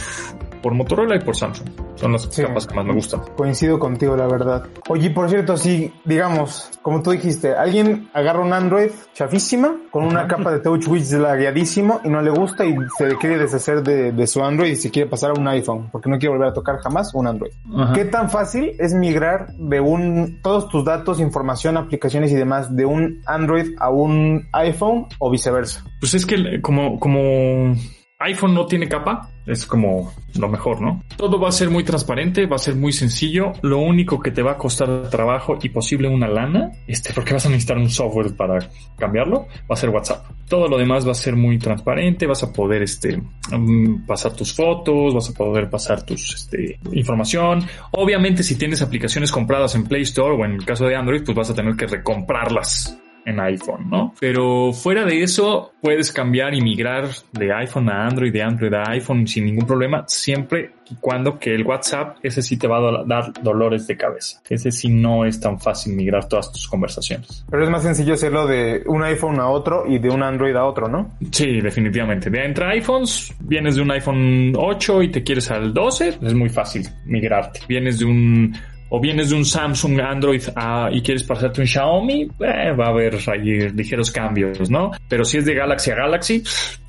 por 0.63 0.75
Motorola 0.75 1.17
y 1.17 1.21
por 1.21 1.37
Samsung. 1.37 1.69
Son 1.97 2.13
las 2.13 2.23
sí, 2.31 2.43
capas 2.43 2.67
que 2.67 2.75
más 2.75 2.85
me 2.85 2.95
gustan. 2.95 3.21
Coincido 3.37 3.79
contigo, 3.79 4.17
la 4.17 4.27
verdad. 4.27 4.67
Oye, 4.89 5.11
por 5.11 5.29
cierto, 5.29 5.57
si, 5.57 5.93
digamos, 6.05 6.71
como 6.83 7.03
tú 7.03 7.11
dijiste, 7.11 7.55
alguien 7.55 8.09
agarra 8.13 8.41
un 8.41 8.53
Android 8.53 8.91
chafísima 9.15 9.75
con 9.91 10.05
una 10.05 10.29
capa 10.29 10.53
de 10.53 10.61
Touch 10.61 10.87
Widgets 10.87 11.13
lagueadísimo 11.13 12.01
y 12.05 12.09
no 12.09 12.23
le 12.23 12.31
gusta 12.31 12.65
y 12.65 12.77
se 12.97 13.17
quiere 13.17 13.39
deshacer 13.39 13.83
de, 13.83 14.13
de, 14.13 14.27
su 14.27 14.43
Android 14.45 14.71
y 14.71 14.77
se 14.77 14.91
quiere 14.91 15.09
pasar 15.09 15.31
a 15.31 15.35
un 15.35 15.49
iPhone 15.49 15.89
porque 15.91 16.09
no 16.09 16.19
quiere 16.19 16.35
volver 16.35 16.51
a 16.51 16.53
tocar 16.53 16.79
jamás 16.79 17.13
un 17.15 17.27
Android. 17.27 17.53
¿Qué 17.95 18.05
tan 18.05 18.31
fácil 18.31 18.75
es 18.79 18.95
migrar 18.95 19.53
de 19.55 19.81
un, 19.81 20.41
todos 20.43 20.69
tus 20.69 20.85
datos, 20.85 21.21
información, 21.21 21.77
aplicaciones 21.77 22.31
y 22.31 22.35
demás 22.35 22.75
de 22.75 22.87
un 22.87 23.23
Android 23.27 23.75
a 23.79 23.91
un 23.91 24.49
iPhone 24.53 25.07
o 25.19 25.31
viceversa? 25.31 25.85
Pues 26.01 26.15
es 26.15 26.27
que 26.27 26.61
como, 26.63 26.99
como 27.01 27.75
iPhone 28.21 28.53
no 28.53 28.67
tiene 28.67 28.89
capa, 28.89 29.31
es 29.47 29.65
como 29.65 30.13
lo 30.37 30.49
mejor, 30.49 30.81
¿no? 30.81 31.05
Todo 31.17 31.39
va 31.39 31.51
a 31.51 31.53
ser 31.53 31.71
muy 31.71 31.85
transparente, 31.85 32.47
va 32.47 32.57
a 32.57 32.59
ser 32.59 32.75
muy 32.75 32.93
sencillo. 32.93 33.53
Lo 33.63 33.79
único 33.79 34.19
que 34.19 34.33
te 34.33 34.43
va 34.43 34.53
a 34.53 34.59
costar 34.59 35.09
trabajo 35.09 35.57
y 35.63 35.69
posible 35.69 36.09
una 36.09 36.27
lana, 36.27 36.73
este, 36.89 37.13
porque 37.13 37.33
vas 37.33 37.47
a 37.47 37.49
necesitar 37.49 37.79
un 37.79 37.89
software 37.89 38.35
para 38.35 38.59
cambiarlo, 38.99 39.47
va 39.71 39.75
a 39.75 39.77
ser 39.77 39.91
WhatsApp. 39.91 40.27
Todo 40.49 40.67
lo 40.67 40.77
demás 40.77 41.07
va 41.07 41.13
a 41.13 41.15
ser 41.15 41.37
muy 41.37 41.59
transparente, 41.59 42.27
vas 42.27 42.43
a 42.43 42.53
poder, 42.53 42.83
este, 42.83 43.23
um, 43.53 44.05
pasar 44.05 44.33
tus 44.33 44.53
fotos, 44.53 45.15
vas 45.15 45.31
a 45.31 45.35
poder 45.35 45.71
pasar 45.71 46.05
tus, 46.05 46.35
este, 46.35 46.81
información. 46.93 47.65
Obviamente, 47.93 48.43
si 48.43 48.57
tienes 48.57 48.83
aplicaciones 48.83 49.31
compradas 49.31 49.77
en 49.77 49.85
Play 49.85 50.03
Store 50.03 50.35
o 50.35 50.45
en 50.45 50.55
el 50.55 50.65
caso 50.65 50.87
de 50.87 50.97
Android, 50.97 51.23
pues 51.25 51.37
vas 51.37 51.51
a 51.51 51.55
tener 51.55 51.77
que 51.77 51.87
recomprarlas 51.87 52.99
en 53.29 53.41
iPhone, 53.41 53.91
¿no? 53.91 54.15
Pero 54.19 54.73
fuera 54.73 55.05
de 55.05 55.23
eso, 55.23 55.73
puedes 55.81 56.13
cambiar 56.13 56.55
y 56.55 56.61
migrar 56.61 57.09
de 57.33 57.53
iPhone 57.53 57.91
a 57.91 58.07
Android, 58.07 58.33
de 58.33 58.43
Android 58.43 58.73
a 58.75 58.91
iPhone 58.91 59.27
sin 59.27 59.45
ningún 59.45 59.67
problema, 59.67 60.05
siempre 60.07 60.73
y 60.91 60.95
cuando 60.97 61.39
que 61.39 61.55
el 61.55 61.65
WhatsApp, 61.65 62.17
ese 62.23 62.41
sí 62.41 62.57
te 62.57 62.67
va 62.67 62.79
a 62.79 63.05
dar 63.05 63.33
dolores 63.43 63.87
de 63.87 63.97
cabeza. 63.97 64.41
Ese 64.49 64.71
sí 64.71 64.89
no 64.89 65.25
es 65.25 65.39
tan 65.39 65.61
fácil 65.61 65.95
migrar 65.95 66.27
todas 66.29 66.51
tus 66.51 66.67
conversaciones. 66.67 67.45
Pero 67.51 67.65
es 67.65 67.71
más 67.71 67.83
sencillo 67.83 68.15
hacerlo 68.15 68.47
de 68.47 68.83
un 68.87 69.03
iPhone 69.03 69.39
a 69.39 69.49
otro 69.49 69.85
y 69.87 69.99
de 69.99 70.09
un 70.09 70.23
Android 70.23 70.57
a 70.57 70.65
otro, 70.65 70.89
¿no? 70.89 71.17
Sí, 71.31 71.61
definitivamente. 71.61 72.31
De 72.31 72.45
entre 72.45 72.65
iPhones, 72.73 73.35
vienes 73.41 73.77
de 73.77 73.83
un 73.83 73.91
iPhone 73.91 74.53
8 74.57 75.03
y 75.03 75.11
te 75.11 75.23
quieres 75.23 75.51
al 75.51 75.75
12, 75.75 76.19
es 76.23 76.35
muy 76.35 76.49
fácil 76.49 76.89
migrarte. 77.05 77.61
Vienes 77.69 77.99
de 77.99 78.07
un 78.07 78.55
o 78.91 79.01
vienes 79.01 79.31
de 79.31 79.37
un 79.37 79.45
Samsung 79.45 80.01
Android 80.01 80.43
a, 80.55 80.89
y 80.93 81.03
quieres 81.03 81.25
pasarte 81.25 81.61
un 81.61 81.67
Xiaomi, 81.67 82.23
eh, 82.41 82.73
va 82.73 82.87
a 82.87 82.89
haber 82.89 83.19
ahí 83.29 83.69
ligeros 83.71 84.11
cambios, 84.11 84.71
¿no? 84.71 84.93
Pero 85.09 85.25
si 85.25 85.39
es 85.39 85.45
de 85.45 85.55
Galaxy 85.55 85.91
a 85.91 85.97
Galaxy, 85.97 86.43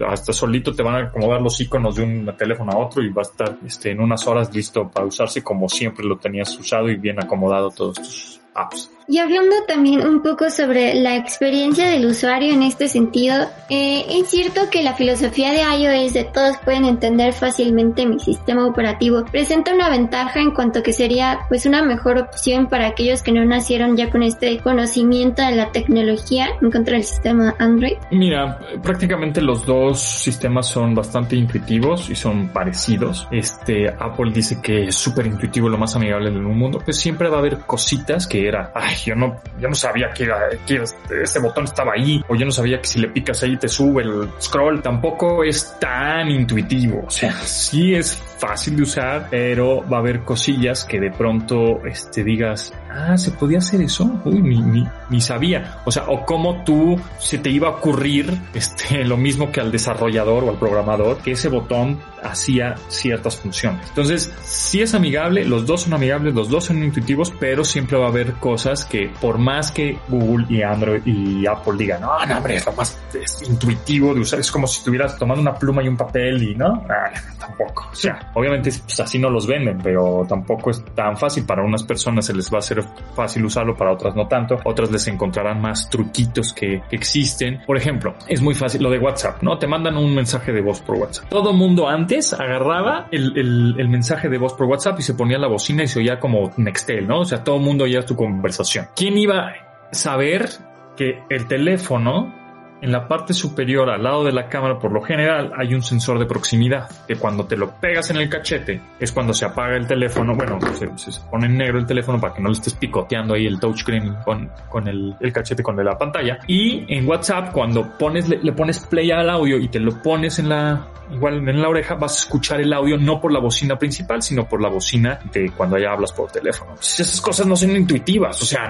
hasta 0.08 0.34
solito 0.34 0.74
te 0.74 0.84
van 0.84 0.96
a 0.96 1.08
acomodar 1.08 1.42
los 1.42 1.60
iconos 1.62 1.96
de 1.96 2.04
un 2.04 2.34
teléfono 2.38 2.72
a 2.72 2.78
otro 2.78 3.04
y 3.04 3.10
va 3.10 3.22
a 3.22 3.24
estar 3.24 3.58
este, 3.66 3.92
en 3.92 4.02
unas 4.02 4.26
horas 4.28 4.54
listo 4.54 4.90
para 4.90 5.06
usarse 5.06 5.44
como 5.44 5.68
siempre 5.68 6.06
lo 6.06 6.18
tenías 6.18 6.58
usado 6.58 6.90
y 6.90 6.96
bien 6.96 7.22
acomodado 7.22 7.70
todos 7.70 7.96
tus 7.96 8.42
apps. 8.54 8.99
Y 9.12 9.18
hablando 9.18 9.56
también 9.68 10.08
un 10.08 10.22
poco 10.22 10.52
sobre 10.52 10.94
la 10.94 11.16
experiencia 11.16 11.90
del 11.90 12.06
usuario 12.06 12.54
en 12.54 12.62
este 12.62 12.88
sentido, 12.88 13.48
eh, 13.68 14.06
es 14.08 14.30
cierto 14.30 14.70
que 14.70 14.84
la 14.84 14.94
filosofía 14.94 15.50
de 15.52 15.62
iOS 15.62 16.14
de 16.14 16.26
todos 16.26 16.58
pueden 16.64 16.86
entender 16.86 17.34
fácilmente 17.34 18.06
mi 18.06 18.20
sistema 18.20 18.68
operativo 18.68 19.26
presenta 19.26 19.74
una 19.74 19.90
ventaja 19.90 20.40
en 20.40 20.52
cuanto 20.52 20.84
que 20.84 20.94
sería 20.94 21.40
pues 21.50 21.66
una 21.66 21.82
mejor 21.82 22.20
opción 22.20 22.68
para 22.68 22.86
aquellos 22.86 23.24
que 23.24 23.32
no 23.32 23.44
nacieron 23.46 23.98
ya 23.98 24.12
con 24.12 24.22
este 24.22 24.60
conocimiento 24.60 25.42
de 25.42 25.56
la 25.56 25.72
tecnología 25.72 26.50
en 26.62 26.70
contra 26.70 26.94
del 26.94 27.04
sistema 27.04 27.56
Android. 27.58 27.98
Mira, 28.12 28.60
prácticamente 28.84 29.42
los 29.42 29.66
dos 29.66 30.00
sistemas 30.00 30.68
son 30.68 30.94
bastante 30.94 31.36
intuitivos 31.36 32.12
y 32.12 32.16
son 32.16 32.50
parecidos. 32.50 33.28
Este 33.32 33.90
Apple 33.90 34.32
dice 34.32 34.62
que 34.62 34.84
es 34.84 34.96
súper 34.96 35.26
intuitivo, 35.26 35.68
lo 35.68 35.80
más 35.80 35.96
amigable 35.96 36.30
del 36.30 36.44
mundo, 36.44 36.80
pues 36.86 36.98
siempre 36.98 37.28
va 37.28 37.38
a 37.38 37.40
haber 37.40 37.58
cositas 37.62 38.28
que 38.28 38.48
era, 38.48 38.72
ay, 38.76 38.99
yo 39.06 39.16
no, 39.16 39.42
yo 39.60 39.68
no 39.70 39.76
sabía 39.76 40.10
que, 40.12 40.24
era, 40.24 40.50
que 40.66 40.84
este 41.22 41.40
botón 41.40 41.66
estaba 41.66 41.94
ahí, 41.94 42.24
o 42.28 42.36
yo 42.36 42.46
no 42.46 42.52
sabía 42.52 42.80
que 42.80 42.88
si 42.88 43.00
le 43.00 43.10
picas 43.10 43.44
ahí 43.44 43.58
te 43.58 43.68
sube 43.68 44.04
el 44.04 44.30
scroll, 44.40 44.82
tampoco 44.82 45.44
es 45.44 45.78
tan 45.80 46.30
intuitivo, 46.30 47.04
o 47.06 47.10
sea, 47.10 47.32
sí 47.44 47.94
es 47.94 48.16
fácil 48.16 48.78
de 48.78 48.84
usar, 48.84 49.28
pero 49.30 49.88
va 49.88 49.98
a 49.98 50.00
haber 50.00 50.22
cosillas 50.22 50.86
que 50.86 51.00
de 51.00 51.12
pronto 51.12 51.86
este, 51.86 52.24
digas, 52.24 52.74
ah, 52.90 53.18
¿se 53.18 53.32
podía 53.32 53.60
hacer 53.60 53.82
eso? 53.82 54.20
Uy, 54.26 54.42
ni, 54.42 54.62
ni, 54.62 54.88
ni 55.10 55.22
sabía. 55.22 55.78
O 55.86 55.92
sea, 55.92 56.04
o 56.08 56.26
cómo 56.26 56.64
tú 56.64 57.00
se 57.18 57.38
te 57.38 57.50
iba 57.50 57.68
a 57.68 57.72
ocurrir 57.72 58.38
este, 58.54 59.04
lo 59.06 59.18
mismo 59.18 59.52
que 59.52 59.62
al 59.62 59.72
desarrollador 59.72 60.44
o 60.44 60.50
al 60.50 60.58
programador, 60.58 61.18
que 61.18 61.32
ese 61.32 61.50
botón 61.50 62.00
hacía 62.24 62.76
ciertas 62.90 63.38
funciones. 63.38 63.88
Entonces, 63.90 64.32
si 64.44 64.82
es 64.82 64.94
amigable, 64.94 65.46
los 65.46 65.66
dos 65.66 65.84
son 65.84 65.94
amigables, 65.94 66.34
los 66.34 66.50
dos 66.50 66.66
son 66.66 66.84
intuitivos, 66.84 67.32
pero 67.40 67.64
siempre 67.64 67.98
va 67.98 68.06
a 68.06 68.10
haber 68.10 68.34
cosas 68.34 68.86
que 68.86 69.12
por 69.22 69.38
más 69.38 69.72
que 69.72 69.98
Google 70.08 70.46
y 70.50 70.62
Android 70.62 71.02
y 71.06 71.46
Apple 71.48 71.74
digan, 71.78 72.02
no, 72.02 72.26
no, 72.26 72.38
hombre, 72.38 72.56
es 72.56 72.66
lo 72.66 72.74
más 72.74 73.00
intuitivo 73.48 74.14
de 74.14 74.22
usar, 74.22 74.40
es 74.40 74.52
como 74.52 74.68
si 74.68 74.80
estuvieras 74.80 75.18
tomando 75.18 75.42
una 75.42 75.56
pluma 75.56 75.84
y 75.84 75.88
un 75.88 75.98
papel 75.98 76.44
y 76.44 76.56
no, 76.56 76.86
ah, 76.90 77.12
tampoco. 77.40 77.90
O 77.92 77.96
sea, 77.96 78.32
obviamente 78.34 78.72
pues, 78.86 79.00
así 79.00 79.20
no 79.20 79.30
los 79.30 79.48
venden, 79.48 79.80
pero 79.82 80.26
tampoco 80.28 80.70
es 80.72 80.84
tan 80.96 81.18
fácil. 81.18 81.46
Para 81.46 81.64
unas 81.64 81.84
personas 81.84 82.26
se 82.26 82.34
les 82.34 82.52
va 82.52 82.58
a 82.58 82.60
hacer 82.60 82.79
fácil 83.14 83.46
usarlo, 83.46 83.76
para 83.76 83.94
otras 83.94 84.16
no 84.16 84.28
tanto. 84.28 84.58
Otras 84.64 84.92
les 84.92 85.08
encontrarán 85.08 85.62
más 85.62 85.90
truquitos 85.90 86.54
que, 86.54 86.82
existen. 86.92 87.62
Por 87.66 87.78
ejemplo, 87.78 88.16
es 88.28 88.42
muy 88.42 88.56
fácil 88.56 88.84
lo 88.84 88.90
de 88.90 89.00
WhatsApp, 89.00 89.42
¿no? 89.42 89.58
Te 89.58 89.68
mandan 89.68 89.98
un 89.98 90.14
mensaje 90.14 90.52
de 90.52 90.62
voz 90.62 90.82
por 90.82 90.98
WhatsApp. 90.98 91.30
Todo 91.30 91.54
mundo 91.54 91.88
antes 91.88 92.34
agarraba 92.34 93.08
el, 93.12 93.34
el, 93.38 93.90
mensaje 93.90 94.30
de 94.30 94.38
voz 94.38 94.54
por 94.54 94.68
WhatsApp 94.68 95.00
y 95.00 95.02
se 95.02 95.14
ponía 95.14 95.38
la 95.38 95.48
bocina 95.48 95.84
y 95.84 95.88
se 95.88 96.00
oía 96.00 96.20
como 96.20 96.52
Nextel, 96.58 97.08
¿no? 97.08 97.22
O 97.22 97.26
sea, 97.26 97.44
todo 97.44 97.60
mundo 97.60 97.86
oía 97.86 98.06
tu 98.06 98.16
conversación. 98.16 98.88
¿Quién 98.96 99.18
iba 99.18 99.48
a 99.48 99.54
saber 99.92 100.50
que 100.96 101.24
el 101.30 101.48
teléfono 101.48 102.34
en 102.82 102.92
la 102.92 103.08
parte 103.08 103.34
superior 103.34 103.90
al 103.90 104.04
lado 104.04 104.24
de 104.24 104.32
la 104.32 104.48
cámara 104.48 104.80
por 104.80 104.92
lo 104.92 105.02
general 105.02 105.52
hay 105.58 105.74
un 105.74 105.84
sensor 105.84 106.20
de 106.20 106.26
proximidad 106.26 106.90
que 107.08 107.16
cuando 107.16 107.46
te 107.46 107.58
lo 107.58 107.72
pegas 107.72 108.10
en 108.10 108.18
el 108.18 108.30
cachete 108.30 108.82
es 109.00 109.12
cuando 109.12 109.34
se 109.34 109.46
apaga 109.46 109.76
el 109.76 109.88
teléfono, 109.88 110.36
bueno, 110.36 110.60
se, 110.74 110.90
se 110.98 111.20
pone 111.30 111.48
en 111.48 111.58
negro 111.58 111.80
el 111.80 111.86
teléfono 111.86 112.20
para 112.20 112.34
que 112.34 112.42
no 112.42 112.50
le 112.50 112.54
estés 112.54 112.74
picoteando 112.74 113.34
ahí 113.34 113.46
el 113.46 113.60
touchscreen 113.60 114.16
con, 114.24 114.50
con 114.70 114.88
el, 114.88 115.16
el, 115.20 115.34
cachete 115.34 115.64
con 115.64 115.84
la 115.84 115.98
pantalla. 115.98 116.40
Y 116.48 116.86
en 116.88 117.08
WhatsApp 117.08 117.52
cuando 117.52 117.98
pones, 117.98 118.28
le, 118.28 118.38
le 118.42 118.52
pones 118.54 118.80
play 118.80 119.12
al 119.12 119.30
audio 119.30 119.58
y 119.58 119.68
te 119.68 119.80
lo 119.80 120.02
pones 120.02 120.40
en 120.40 120.50
la, 120.50 120.88
igual 121.12 121.48
en 121.48 121.62
la 121.62 121.70
oreja 121.70 121.96
vas 121.96 122.18
a 122.18 122.20
escuchar 122.20 122.62
el 122.62 122.72
audio 122.74 122.98
no 122.98 123.20
por 123.20 123.32
la 123.32 123.40
bocina 123.40 123.78
principal, 123.78 124.22
sino 124.22 124.48
por 124.48 124.62
la 124.62 124.70
bocina 124.70 125.20
de 125.32 125.52
cuando 125.52 125.78
ya 125.78 125.92
hablas 125.92 126.12
por 126.12 126.32
teléfono. 126.32 126.76
Esas 126.76 127.22
cosas 127.22 127.48
no 127.48 127.56
son 127.56 127.76
intuitivas, 127.76 128.42
o 128.42 128.46
sea, 128.46 128.70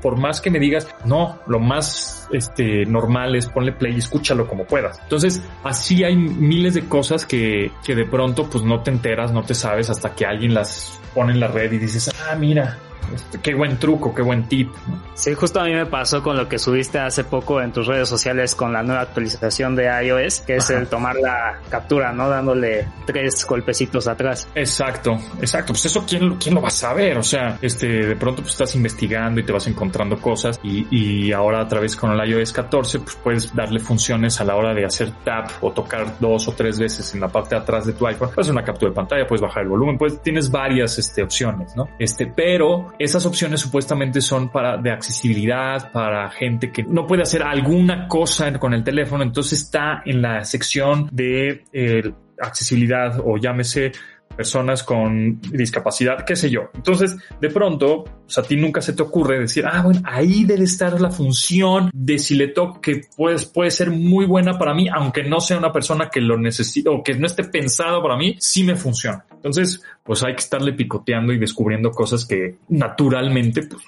por 0.00 0.18
más 0.18 0.40
que 0.40 0.50
me 0.50 0.58
digas, 0.58 0.88
no, 1.04 1.38
lo 1.46 1.58
más 1.58 2.28
este 2.32 2.84
normal 2.86 3.36
es 3.36 3.43
ponle 3.48 3.72
play 3.72 3.94
y 3.94 3.98
escúchalo 3.98 4.46
como 4.46 4.64
puedas. 4.64 4.98
Entonces, 5.00 5.42
así 5.62 6.04
hay 6.04 6.16
miles 6.16 6.74
de 6.74 6.86
cosas 6.86 7.26
que, 7.26 7.70
que 7.84 7.94
de 7.94 8.04
pronto 8.04 8.48
pues 8.48 8.64
no 8.64 8.80
te 8.80 8.90
enteras, 8.90 9.32
no 9.32 9.42
te 9.42 9.54
sabes 9.54 9.90
hasta 9.90 10.14
que 10.14 10.26
alguien 10.26 10.54
las 10.54 11.00
pone 11.14 11.32
en 11.32 11.40
la 11.40 11.48
red 11.48 11.72
y 11.72 11.78
dices, 11.78 12.10
ah, 12.28 12.34
mira, 12.34 12.78
este, 13.14 13.40
qué 13.40 13.54
buen 13.54 13.78
truco, 13.78 14.14
qué 14.14 14.22
buen 14.22 14.44
tip. 14.48 14.70
Sí, 15.14 15.34
justo 15.34 15.60
a 15.60 15.64
mí 15.64 15.72
me 15.72 15.86
pasó 15.86 16.22
con 16.22 16.36
lo 16.36 16.48
que 16.48 16.58
subiste 16.58 16.98
hace 16.98 17.24
poco 17.24 17.60
en 17.60 17.72
tus 17.72 17.86
redes 17.86 18.08
sociales 18.08 18.54
con 18.54 18.72
la 18.72 18.82
nueva 18.82 19.02
actualización 19.02 19.76
de 19.76 19.86
iOS, 20.04 20.40
que 20.40 20.56
es 20.56 20.70
Ajá. 20.70 20.80
el 20.80 20.88
tomar 20.88 21.16
la 21.16 21.60
captura, 21.68 22.12
¿no? 22.12 22.28
Dándole 22.28 22.88
tres 23.06 23.44
golpecitos 23.46 24.08
atrás. 24.08 24.48
Exacto, 24.54 25.18
exacto. 25.40 25.72
Pues 25.72 25.86
eso, 25.86 26.04
¿quién, 26.06 26.36
quién 26.36 26.54
lo 26.54 26.62
va 26.62 26.68
a 26.68 26.72
saber? 26.72 27.18
O 27.18 27.22
sea, 27.22 27.58
este, 27.60 27.86
de 27.86 28.16
pronto 28.16 28.42
pues 28.42 28.52
estás 28.52 28.74
investigando 28.74 29.40
y 29.40 29.44
te 29.44 29.52
vas 29.52 29.66
encontrando 29.66 30.20
cosas 30.20 30.60
y, 30.62 30.86
y 30.90 31.32
ahora 31.32 31.60
a 31.60 31.68
través 31.68 31.96
con 31.96 32.12
el 32.12 32.28
iOS 32.28 32.52
14 32.52 33.00
pues 33.00 33.16
puedes 33.16 33.54
darle 33.54 33.80
funciones 33.80 34.40
a 34.40 34.44
la 34.44 34.56
hora 34.56 34.74
de 34.74 34.84
hacer 34.84 35.10
tap 35.24 35.50
o 35.60 35.72
tocar 35.72 36.18
dos 36.18 36.48
o 36.48 36.52
tres 36.52 36.78
veces 36.78 37.14
en 37.14 37.20
la 37.20 37.28
parte 37.28 37.54
de 37.54 37.60
atrás 37.60 37.86
de 37.86 37.92
tu 37.92 38.06
iPhone. 38.06 38.28
Puedes 38.28 38.46
hacer 38.46 38.52
una 38.52 38.64
captura 38.64 38.90
de 38.90 38.96
pantalla, 38.96 39.26
puedes 39.26 39.42
bajar 39.42 39.62
el 39.62 39.68
volumen, 39.68 39.98
pues 39.98 40.20
tienes 40.22 40.50
varias 40.50 40.98
este, 40.98 41.22
opciones, 41.22 41.76
¿no? 41.76 41.88
Este, 41.98 42.26
pero 42.26 42.93
esas 42.98 43.26
opciones 43.26 43.60
supuestamente 43.60 44.20
son 44.20 44.50
para 44.50 44.76
de 44.76 44.90
accesibilidad, 44.90 45.90
para 45.92 46.30
gente 46.30 46.70
que 46.70 46.82
no 46.82 47.06
puede 47.06 47.22
hacer 47.22 47.42
alguna 47.42 48.08
cosa 48.08 48.52
con 48.58 48.74
el 48.74 48.84
teléfono, 48.84 49.22
entonces 49.22 49.62
está 49.62 50.02
en 50.04 50.22
la 50.22 50.44
sección 50.44 51.08
de 51.12 51.64
eh, 51.72 52.12
accesibilidad 52.40 53.20
o 53.24 53.36
llámese 53.36 53.92
personas 54.34 54.82
con 54.82 55.40
discapacidad, 55.40 56.24
qué 56.24 56.36
sé 56.36 56.50
yo. 56.50 56.70
Entonces, 56.74 57.16
de 57.40 57.50
pronto, 57.50 58.04
a 58.36 58.42
ti 58.42 58.56
nunca 58.56 58.80
se 58.80 58.92
te 58.92 59.02
ocurre 59.02 59.38
decir, 59.38 59.64
ah, 59.66 59.82
bueno, 59.82 60.00
ahí 60.04 60.44
debe 60.44 60.64
estar 60.64 61.00
la 61.00 61.10
función 61.10 61.90
de 61.94 62.18
si 62.18 62.34
le 62.34 62.48
toco 62.48 62.80
que 62.80 63.02
pues, 63.16 63.44
puede 63.44 63.70
ser 63.70 63.90
muy 63.90 64.26
buena 64.26 64.58
para 64.58 64.74
mí, 64.74 64.88
aunque 64.88 65.22
no 65.22 65.40
sea 65.40 65.58
una 65.58 65.72
persona 65.72 66.08
que 66.10 66.20
lo 66.20 66.36
necesite 66.36 66.88
o 66.88 67.02
que 67.02 67.14
no 67.14 67.26
esté 67.26 67.44
pensado 67.44 68.02
para 68.02 68.16
mí, 68.16 68.36
sí 68.38 68.64
me 68.64 68.76
funciona. 68.76 69.24
Entonces, 69.44 69.82
pues 70.02 70.24
hay 70.24 70.32
que 70.32 70.40
estarle 70.40 70.72
picoteando 70.72 71.34
y 71.34 71.38
descubriendo 71.38 71.90
cosas 71.90 72.24
que 72.24 72.56
naturalmente 72.70 73.60
pues, 73.64 73.82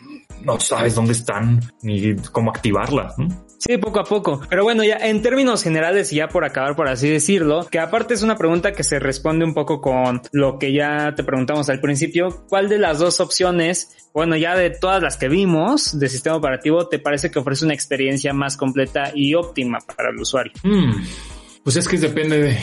no 0.45 0.61
sabes 0.61 0.95
dónde 0.95 1.13
están 1.13 1.63
ni 1.81 2.15
cómo 2.31 2.51
activarlas. 2.51 3.19
¿no? 3.19 3.29
Sí, 3.59 3.79
poco 3.79 4.01
a 4.01 4.05
poco. 4.05 4.43
Pero 4.51 4.65
bueno, 4.65 4.85
ya 4.85 4.97
en 4.99 5.23
términos 5.23 5.63
generales 5.63 6.13
y 6.13 6.17
ya 6.17 6.29
por 6.29 6.45
acabar, 6.45 6.77
por 6.77 6.89
así 6.89 7.09
decirlo, 7.09 7.67
que 7.71 7.79
aparte 7.79 8.13
es 8.13 8.23
una 8.23 8.37
pregunta 8.37 8.73
que 8.73 8.85
se 8.85 8.99
responde 8.99 9.47
un 9.47 9.55
poco 9.55 9.81
con 9.81 10.21
lo 10.31 10.59
que 10.59 10.75
ya 10.75 11.15
te 11.17 11.25
preguntamos 11.25 11.71
al 11.71 11.81
principio, 11.81 12.45
¿cuál 12.51 12.69
de 12.69 12.77
las 12.77 12.99
dos 12.99 13.21
opciones, 13.21 14.11
bueno, 14.13 14.37
ya 14.37 14.55
de 14.57 14.69
todas 14.69 15.03
las 15.03 15.17
que 15.17 15.31
vimos 15.31 15.99
de 15.99 16.11
sistema 16.11 16.37
operativo, 16.37 16.87
te 16.87 16.99
parece 16.99 17.31
que 17.31 17.39
ofrece 17.39 17.65
una 17.65 17.73
experiencia 17.73 18.35
más 18.35 18.59
completa 18.59 19.11
y 19.15 19.35
óptima 19.35 19.79
para 19.97 20.11
el 20.11 20.17
usuario? 20.17 20.53
Mm, 20.63 21.03
pues 21.65 21.77
es 21.77 21.89
que 21.89 21.97
depende 21.97 22.43
de, 22.43 22.59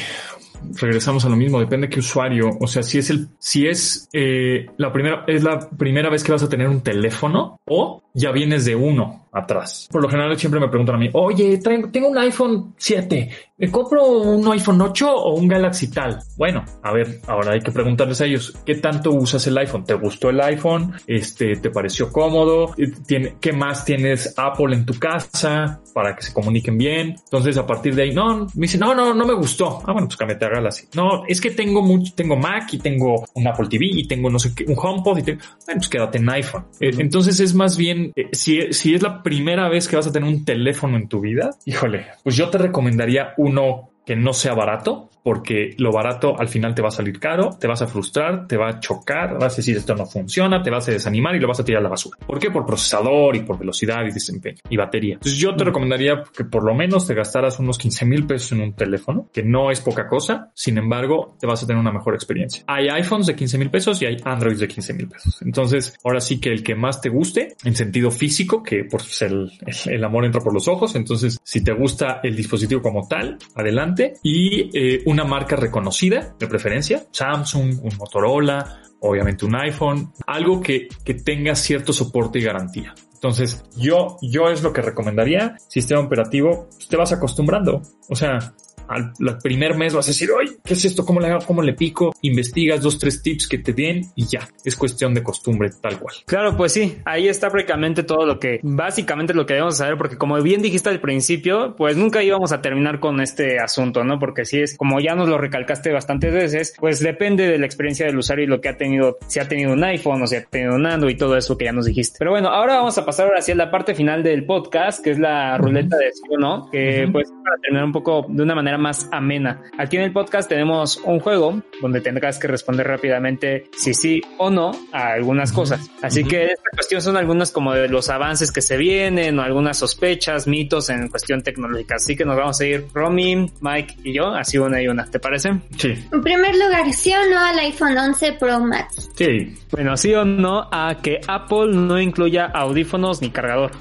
regresamos 0.76 1.26
a 1.26 1.30
lo 1.30 1.36
mismo, 1.36 1.60
depende 1.60 1.88
de 1.88 1.94
qué 1.94 2.00
usuario, 2.00 2.50
o 2.60 2.68
sea, 2.68 2.84
si 2.84 3.00
es 3.00 3.10
el, 3.10 3.28
si 3.40 3.68
es 3.68 4.10
eh, 4.14 4.68
la 4.78 4.92
primera, 4.92 5.24
es 5.28 5.44
la 5.44 5.70
primera 5.70 6.10
vez 6.10 6.24
que 6.24 6.32
vas 6.32 6.44
a 6.44 6.50
tener 6.50 6.68
un 6.68 6.82
teléfono 6.82 7.60
o 7.66 8.03
ya 8.14 8.32
vienes 8.32 8.66
de 8.66 8.76
uno 8.76 9.24
atrás. 9.34 9.90
Por 9.92 10.02
lo 10.02 10.10
general 10.10 10.38
siempre 10.38 10.60
me 10.60 10.70
preguntan 10.70 10.96
a 10.96 11.00
mí, 11.00 11.10
oye, 11.14 11.58
tengo 11.58 12.08
un 12.08 12.18
iPhone 12.18 12.76
7, 12.78 13.30
¿me 13.58 13.72
compro 13.72 14.06
un 14.06 14.48
iPhone 14.52 14.80
8 14.80 15.12
o 15.12 15.36
un 15.36 15.48
Galaxy 15.48 15.90
tal? 15.90 16.20
Bueno, 16.38 16.64
a 16.84 16.94
ver, 16.94 17.20
ahora 17.28 17.54
hay 17.54 17.62
que 17.62 17.72
preguntarles 17.72 18.22
a 18.22 18.26
ellos, 18.26 18.54
¿qué 18.64 18.76
tanto 18.76 19.12
usas 19.12 19.46
el 19.48 19.58
iPhone? 19.58 19.84
¿Te 19.84 19.96
gustó 19.96 20.30
el 20.30 20.40
iPhone? 20.40 20.94
Este, 21.08 21.56
¿te 21.56 21.72
pareció 21.72 22.12
cómodo? 22.12 22.76
¿Tiene, 23.08 23.36
¿Qué 23.42 23.54
más 23.54 23.84
tienes 23.84 24.36
Apple 24.38 24.76
en 24.76 24.86
tu 24.86 24.94
casa 25.00 25.82
para 25.94 26.16
que 26.16 26.22
se 26.22 26.34
comuniquen 26.34 26.78
bien? 26.78 27.16
Entonces, 27.24 27.58
a 27.58 27.66
partir 27.66 27.96
de 27.96 28.04
ahí, 28.04 28.14
no, 28.14 28.46
me 28.54 28.68
dice, 28.68 28.78
no, 28.78 28.94
no, 28.94 29.16
no 29.16 29.26
me 29.26 29.34
gustó. 29.34 29.82
Ah, 29.86 29.94
bueno, 29.94 30.08
pues 30.08 30.18
cámbiate 30.18 30.46
a 30.46 30.50
Galaxy. 30.50 30.88
No, 30.96 31.24
es 31.28 31.42
que 31.42 31.50
tengo 31.52 31.82
mucho, 31.82 32.14
tengo 32.16 32.36
Mac 32.36 32.72
y 32.74 32.78
tengo 32.78 33.26
un 33.34 33.48
Apple 33.48 33.68
TV 33.68 33.86
y 33.86 34.08
tengo 34.08 34.30
no 34.30 34.38
sé 34.38 34.54
qué, 34.54 34.66
un 34.68 34.76
HomePod 34.78 35.18
y 35.18 35.24
tengo, 35.24 35.42
bueno, 35.66 35.80
pues 35.80 35.90
quédate 35.90 36.20
en 36.20 36.30
iPhone. 36.30 36.66
Eh, 36.80 36.92
entonces 37.00 37.40
es 37.40 37.56
más 37.56 37.78
bien, 37.78 38.03
eh, 38.16 38.30
si, 38.32 38.74
si 38.74 38.94
es 38.94 39.02
la 39.02 39.24
primera 39.24 39.70
vez 39.70 39.88
que 39.88 39.96
vas 39.96 40.08
a 40.08 40.12
tener 40.12 40.28
un 40.28 40.46
teléfono 40.46 40.98
en 40.98 41.08
tu 41.08 41.22
vida, 41.22 41.52
híjole, 41.66 42.08
pues 42.24 42.36
yo 42.36 42.50
te 42.50 42.58
recomendaría 42.58 43.34
uno 43.38 43.90
que 44.06 44.16
no 44.16 44.34
sea 44.34 44.54
barato, 44.54 45.10
porque 45.24 45.74
lo 45.78 45.92
barato 45.92 46.40
al 46.40 46.50
final 46.50 46.76
te 46.76 46.82
va 46.82 46.90
a 46.90 46.92
salir 46.92 47.20
caro, 47.20 47.58
te 47.60 47.68
vas 47.68 47.82
a 47.82 47.88
frustrar, 47.88 48.48
te 48.48 48.58
va 48.58 48.70
a 48.70 48.80
chocar, 48.80 49.40
vas 49.40 49.54
a 49.54 49.58
decir 49.58 49.78
esto 49.78 49.96
no 49.96 50.06
funciona, 50.06 50.62
te 50.62 50.70
vas 50.70 50.88
a 50.88 50.92
desanimar 50.92 51.36
y 51.36 51.40
lo 51.40 51.48
vas 51.48 51.60
a 51.60 51.66
tirar 51.66 51.80
a 51.80 51.84
la 51.84 51.90
basura. 51.90 52.18
¿Por 52.26 52.40
qué? 52.40 52.52
Por 52.52 52.66
procesador 52.66 53.36
y 53.36 53.42
por 53.42 53.58
velocidad 53.58 54.04
y 54.06 54.12
desempeño 54.12 54.58
y 54.70 54.78
batería. 54.78 55.16
Entonces 55.16 55.40
yo 55.40 55.56
te 55.56 55.64
recomendaría 55.64 56.24
que 56.36 56.44
por 56.44 56.64
lo 56.64 56.76
menos 56.76 57.08
te 57.08 57.14
gastaras 57.14 57.60
unos 57.60 57.78
15 57.78 58.06
mil 58.06 58.28
pesos 58.28 58.52
en 58.52 58.62
un 58.62 58.74
teléfono, 58.74 59.30
que 59.34 59.44
no 59.44 59.72
es 59.72 59.80
poca 59.82 60.08
cosa, 60.08 60.52
sin 60.54 60.78
embargo 60.78 61.38
te 61.40 61.48
vas 61.48 61.64
a 61.64 61.68
tener 61.68 61.80
una 61.80 61.92
mejor 61.92 62.16
experiencia. 62.16 62.64
Hay 62.68 62.90
iPhones 62.90 63.28
de 63.28 63.36
15 63.36 63.58
mil 63.58 63.70
pesos 63.70 64.02
y 64.02 64.06
hay 64.06 64.18
Androids 64.24 64.60
de 64.60 64.68
15 64.68 64.94
mil 64.94 65.08
pesos. 65.08 65.42
Entonces 65.42 65.98
ahora 66.04 66.20
sí 66.20 66.40
que 66.40 66.50
el 66.50 66.64
que 66.64 66.76
más 66.76 67.02
te 67.02 67.10
guste 67.10 67.56
en 67.64 67.76
sentido 67.76 68.12
físico, 68.12 68.62
que 68.62 68.84
por 68.84 69.02
ser 69.02 69.32
el, 69.32 69.52
el 69.86 70.04
amor 70.04 70.26
entra 70.26 70.42
por 70.42 70.54
los 70.54 70.68
ojos, 70.68 70.96
entonces 70.96 71.40
si 71.44 71.64
te 71.64 71.72
gusta 71.72 72.20
el 72.24 72.36
dispositivo 72.36 72.82
como 72.82 73.08
tal, 73.08 73.38
adelante 73.56 74.14
y 74.24 74.70
eh, 74.78 75.04
una 75.14 75.24
marca 75.24 75.56
reconocida, 75.56 76.36
de 76.38 76.48
preferencia, 76.48 77.06
Samsung, 77.12 77.84
un 77.84 77.98
Motorola, 77.98 78.82
obviamente 79.00 79.46
un 79.46 79.56
iPhone, 79.56 80.12
algo 80.26 80.60
que, 80.60 80.88
que 81.04 81.14
tenga 81.14 81.56
cierto 81.56 81.94
soporte 81.94 82.40
y 82.40 82.44
garantía. 82.44 82.96
Entonces, 83.14 83.64
yo, 83.78 84.18
yo 84.22 84.50
es 84.50 84.64
lo 84.64 84.74
que 84.74 84.82
recomendaría. 84.82 85.56
Sistema 85.70 86.02
operativo, 86.02 86.68
pues, 86.72 86.90
te 86.90 86.98
vas 86.98 87.14
acostumbrando. 87.14 87.82
O 88.10 88.16
sea, 88.16 88.54
al, 88.88 89.14
primer 89.42 89.76
mes 89.76 89.94
vas 89.94 90.08
a 90.08 90.12
decir, 90.12 90.30
oye, 90.32 90.58
¿qué 90.64 90.74
es 90.74 90.86
esto? 90.86 91.06
¿Cómo 91.06 91.20
le 91.20 91.28
hago? 91.28 91.46
¿Cómo 91.46 91.62
le 91.62 91.74
pico? 91.74 92.14
Investigas 92.22 92.82
dos, 92.82 92.98
tres 93.00 93.22
tips 93.22 93.48
que 93.48 93.58
te 93.58 93.74
den 93.74 94.04
y 94.16 94.26
ya. 94.26 94.48
Es 94.64 94.76
cuestión 94.76 95.14
de 95.14 95.24
costumbre, 95.24 95.70
tal 95.82 96.00
cual. 96.00 96.16
Claro, 96.26 96.56
pues 96.56 96.74
sí, 96.74 96.98
ahí 97.06 97.28
está 97.28 97.50
prácticamente 97.50 98.04
todo 98.04 98.26
lo 98.26 98.40
que, 98.40 98.60
básicamente 98.64 99.34
lo 99.34 99.46
que 99.46 99.54
debemos 99.54 99.78
saber, 99.78 99.98
porque 99.98 100.18
como 100.18 100.42
bien 100.42 100.62
dijiste 100.62 100.90
al 100.90 101.00
principio, 101.00 101.76
pues 101.76 101.98
nunca 101.98 102.24
íbamos 102.24 102.52
a 102.52 102.62
terminar 102.62 103.00
con 103.00 103.22
este 103.22 103.60
asunto, 103.60 104.04
¿no? 104.04 104.20
Porque 104.20 104.46
si 104.46 104.60
es, 104.60 104.78
como 104.78 105.00
ya 105.00 105.16
nos 105.16 105.28
lo 105.28 105.38
recalcaste 105.38 105.92
bastantes 105.92 106.34
veces, 106.34 106.76
pues 106.80 107.00
depende 107.00 107.48
de 107.48 107.58
la 107.58 107.66
experiencia 107.66 108.06
del 108.06 108.18
usuario 108.18 108.46
y 108.46 108.48
lo 108.48 108.62
que 108.62 108.70
ha 108.70 108.78
tenido, 108.78 109.18
si 109.28 109.40
ha 109.40 109.48
tenido 109.48 109.74
un 109.74 109.84
iPhone 109.84 110.22
o 110.22 110.28
si 110.28 110.36
ha 110.36 110.44
tenido 110.44 110.76
un 110.76 110.86
Android 110.86 111.14
y 111.16 111.18
todo 111.18 111.38
eso 111.38 111.58
que 111.58 111.66
ya 111.66 111.72
nos 111.72 111.86
dijiste. 111.86 112.18
Pero 112.20 112.32
bueno, 112.32 112.50
ahora 112.50 112.76
vamos 112.76 112.98
a 112.98 113.06
pasar 113.06 113.28
ahora 113.28 113.40
hacia 113.40 113.56
la 113.56 113.72
parte 113.72 113.96
final 113.96 114.24
del 114.24 114.46
podcast, 114.46 115.04
que 115.04 115.12
es 115.12 115.20
la 115.20 115.58
ruleta 115.58 115.98
de 115.98 116.12
sí 116.12 116.22
o 116.30 116.38
no, 116.38 116.70
que 116.72 117.08
pues 117.12 117.30
para 117.44 117.58
terminar 117.62 117.86
un 117.86 117.92
poco 117.92 118.26
de 118.30 118.44
una 118.44 118.56
manera 118.56 118.78
más 118.84 119.08
amena. 119.12 119.62
Aquí 119.78 119.96
en 119.96 120.04
el 120.04 120.12
podcast 120.12 120.50
tenemos 120.50 120.98
un 120.98 121.22
juego 121.22 121.64
donde 121.82 122.02
tendrás 122.02 122.38
que 122.38 122.48
responder 122.48 122.86
rápidamente 122.86 123.70
si 123.78 123.94
sí 123.94 124.22
o 124.38 124.50
no 124.50 124.72
a 124.92 125.14
algunas 125.14 125.54
cosas. 125.54 125.90
Así 126.02 126.26
que 126.26 126.48
esta 126.48 126.70
cuestión 126.76 127.02
son 127.02 127.16
algunas 127.16 127.52
como 127.52 127.74
de 127.74 127.88
los 127.88 128.10
avances 128.10 128.52
que 128.52 128.62
se 128.62 128.76
vienen 128.76 129.40
o 129.40 129.42
algunas 129.42 129.78
sospechas, 129.78 130.48
mitos 130.48 130.90
en 130.90 131.08
cuestión 131.08 131.42
tecnológica. 131.42 131.96
Así 131.96 132.16
que 132.16 132.26
nos 132.26 132.36
vamos 132.36 132.60
a 132.60 132.66
ir 132.66 132.86
Romy, 132.94 133.50
Mike 133.62 133.96
y 134.04 134.14
yo, 134.14 134.28
así 134.28 134.58
una 134.58 134.82
y 134.82 134.88
una. 134.90 135.06
¿Te 135.06 135.20
parece? 135.20 135.52
Sí. 135.78 135.94
En 136.12 136.22
primer 136.22 136.54
lugar, 136.56 136.92
¿sí 136.92 137.14
o 137.14 137.30
no 137.30 137.40
al 137.40 137.58
iPhone 137.60 137.98
11 137.98 138.34
Pro 138.34 138.60
Max? 138.60 139.10
Sí. 139.16 139.56
Bueno, 139.72 139.96
sí 139.96 140.14
o 140.14 140.26
no 140.26 140.68
a 140.70 140.98
que 141.02 141.22
Apple 141.26 141.70
no 141.74 142.00
incluya 142.00 142.48
audífonos 142.48 143.22
ni 143.22 143.30
cargador. 143.30 143.72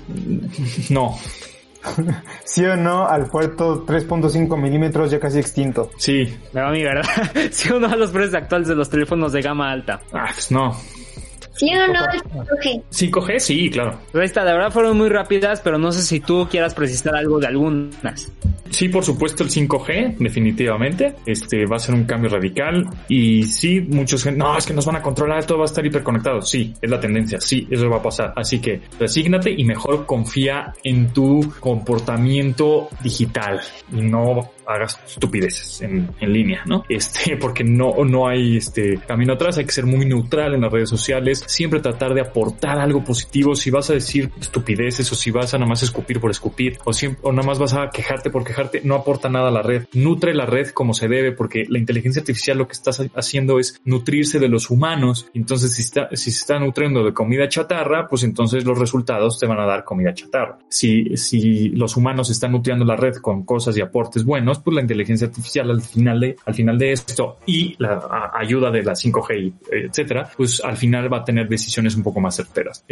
No. 0.91 1.19
¿Sí 2.45 2.65
o 2.65 2.77
no 2.77 3.07
al 3.07 3.27
puerto 3.29 3.85
3.5 3.87 4.61
milímetros 4.61 5.11
ya 5.11 5.19
casi 5.19 5.39
extinto? 5.39 5.91
Sí. 5.97 6.37
A 6.55 6.71
mi 6.71 6.83
verdad. 6.83 7.05
¿Sí 7.51 7.71
o 7.73 7.81
no 7.81 7.89
a 7.89 7.97
los 7.97 8.11
precios 8.11 8.35
actuales 8.35 8.69
de 8.69 8.75
los 8.75 8.89
teléfonos 8.89 9.33
de 9.33 9.43
gama 9.43 9.71
alta? 9.71 10.01
Ah, 10.13 10.31
pues 10.33 10.51
no. 10.51 10.77
¿Sí 11.55 11.71
o 11.75 11.93
no 11.93 11.99
al 12.01 12.23
5G? 12.23 12.83
5G, 12.91 13.39
sí, 13.39 13.71
claro. 13.71 13.99
Ahí 14.15 14.25
está, 14.25 14.45
de 14.45 14.53
verdad 14.53 14.71
fueron 14.71 14.97
muy 14.97 15.09
rápidas, 15.09 15.61
pero 15.61 15.79
no 15.79 15.93
sé 15.93 16.03
si 16.03 16.21
tú 16.21 16.49
quieras 16.51 16.75
precisar 16.75 17.15
algo 17.15 17.39
de 17.39 17.47
algunas. 17.47 18.33
Sí, 18.73 18.89
por 18.89 19.05
supuesto, 19.05 19.43
el 19.45 19.51
5G, 19.51 20.17
definitivamente. 20.19 21.15
Este 21.27 21.67
va 21.67 21.77
a 21.77 21.79
ser 21.79 21.95
un 21.95 22.05
cambio 22.05 22.31
radical. 22.31 22.89
Y 23.07 23.45
sí, 23.45 23.83
muchos, 23.83 24.25
no, 24.35 24.57
es 24.57 24.65
que 24.65 24.73
nos 24.73 24.87
van 24.87 24.97
a 24.97 25.03
controlar, 25.03 25.45
todo 25.45 25.59
va 25.59 25.65
a 25.65 25.67
estar 25.67 25.85
hiperconectado. 25.85 26.41
Sí, 26.41 26.73
es 26.81 26.91
la 26.91 26.99
tendencia. 26.99 27.39
Sí, 27.39 27.69
eso 27.71 27.91
va 27.91 27.99
a 27.99 28.03
pasar. 28.03 28.33
Así 28.35 28.61
que 28.61 28.81
resígnate 28.99 29.55
y 29.55 29.65
mejor 29.65 30.07
confía 30.07 30.73
en 30.83 31.13
tu 31.13 31.53
comportamiento 31.61 32.89
digital 33.03 33.61
y 33.93 34.01
no 34.01 34.53
hagas 34.67 34.99
estupideces 35.07 35.83
en, 35.83 36.09
en 36.21 36.33
línea, 36.33 36.63
¿no? 36.67 36.85
Este, 36.89 37.37
porque 37.41 37.65
no, 37.65 38.05
no 38.05 38.27
hay 38.27 38.57
este 38.57 38.99
camino 39.07 39.35
atrás, 39.35 39.59
hay 39.59 39.65
que 39.65 39.73
ser 39.73 39.87
muy 39.87 40.07
neutral 40.07 40.55
en 40.55 40.63
las 40.63 40.73
redes 40.73 40.89
sociales, 40.89 41.42
siempre 41.47 41.81
tratar 41.81 42.15
de 42.15 42.21
aportar 42.21 42.79
algo 42.79 43.05
positivo. 43.05 43.55
Si 43.55 43.71
vas 43.71 43.91
a 43.91 43.95
decir 43.95 44.31
estupideces 44.41 45.11
o 45.13 45.15
si 45.15 45.31
vas 45.31 45.55
a 45.55 45.59
nada 45.59 45.69
más 45.69 45.83
escupir 45.83 46.21
por 46.21 46.31
escupir 46.31 46.79
o, 46.85 46.93
o 47.23 47.33
nada 47.33 47.47
más 47.47 47.59
vas 47.59 47.75
a 47.75 47.91
quejarte 47.91 48.31
por 48.31 48.45
quejarte, 48.45 48.81
no 48.85 48.95
aporta 48.95 49.29
nada 49.29 49.49
a 49.49 49.53
la 49.53 49.63
red. 49.63 49.87
Nutre 49.93 50.35
la 50.35 50.47
red 50.47 50.69
como 50.69 50.95
se 50.95 51.09
debe, 51.09 51.33
porque 51.33 51.65
la 51.69 51.79
inteligencia 51.79 52.21
artificial 52.21 52.59
lo 52.59 52.67
que 52.67 52.73
estás 52.73 53.03
haciendo 53.15 53.59
es 53.59 53.81
nutrirse 53.85 54.39
de 54.39 54.49
los 54.49 54.71
humanos. 54.71 55.27
Entonces, 55.35 55.75
si, 55.75 55.83
está, 55.83 56.09
si 56.13 56.31
se 56.31 56.41
está 56.41 56.59
nutriendo 56.59 57.05
de 57.05 57.13
comida 57.13 57.49
chatarra, 57.49 58.09
pues 58.09 58.23
entonces 58.23 58.65
los 58.65 58.79
resultados 58.79 59.39
te 59.39 59.47
van 59.47 59.61
a 59.61 59.67
dar 59.67 59.85
comida 59.85 60.15
chatarra. 60.15 60.59
Si, 60.69 61.17
si 61.17 61.71
los 61.71 61.97
humanos 61.97 62.31
están 62.31 62.53
nutriendo 62.53 62.85
la 62.85 62.97
red 62.97 63.17
con 63.17 63.45
cosas 63.45 63.77
y 63.77 63.81
aportes 63.81 64.25
buenos, 64.25 64.61
pues 64.61 64.75
la 64.75 64.83
inteligencia 64.83 65.27
artificial 65.27 65.71
al 65.71 65.83
final 65.83 66.21
de, 66.21 66.37
al 66.45 66.55
final 66.55 66.79
de 66.79 66.93
esto 66.93 67.39
y 67.47 67.75
la 67.79 68.31
ayuda 68.35 68.71
de 68.71 68.83
la 68.83 68.93
5G, 68.93 69.41
y, 69.41 69.55
etcétera, 69.71 70.31
pues 70.37 70.63
al 70.65 70.77
final 70.77 71.13
va 71.13 71.19
a 71.19 71.25
tener 71.25 71.32
decisiones 71.49 71.95
un 71.97 72.03
poco 72.03 72.21
más 72.21 72.37
certeras. 72.37 72.85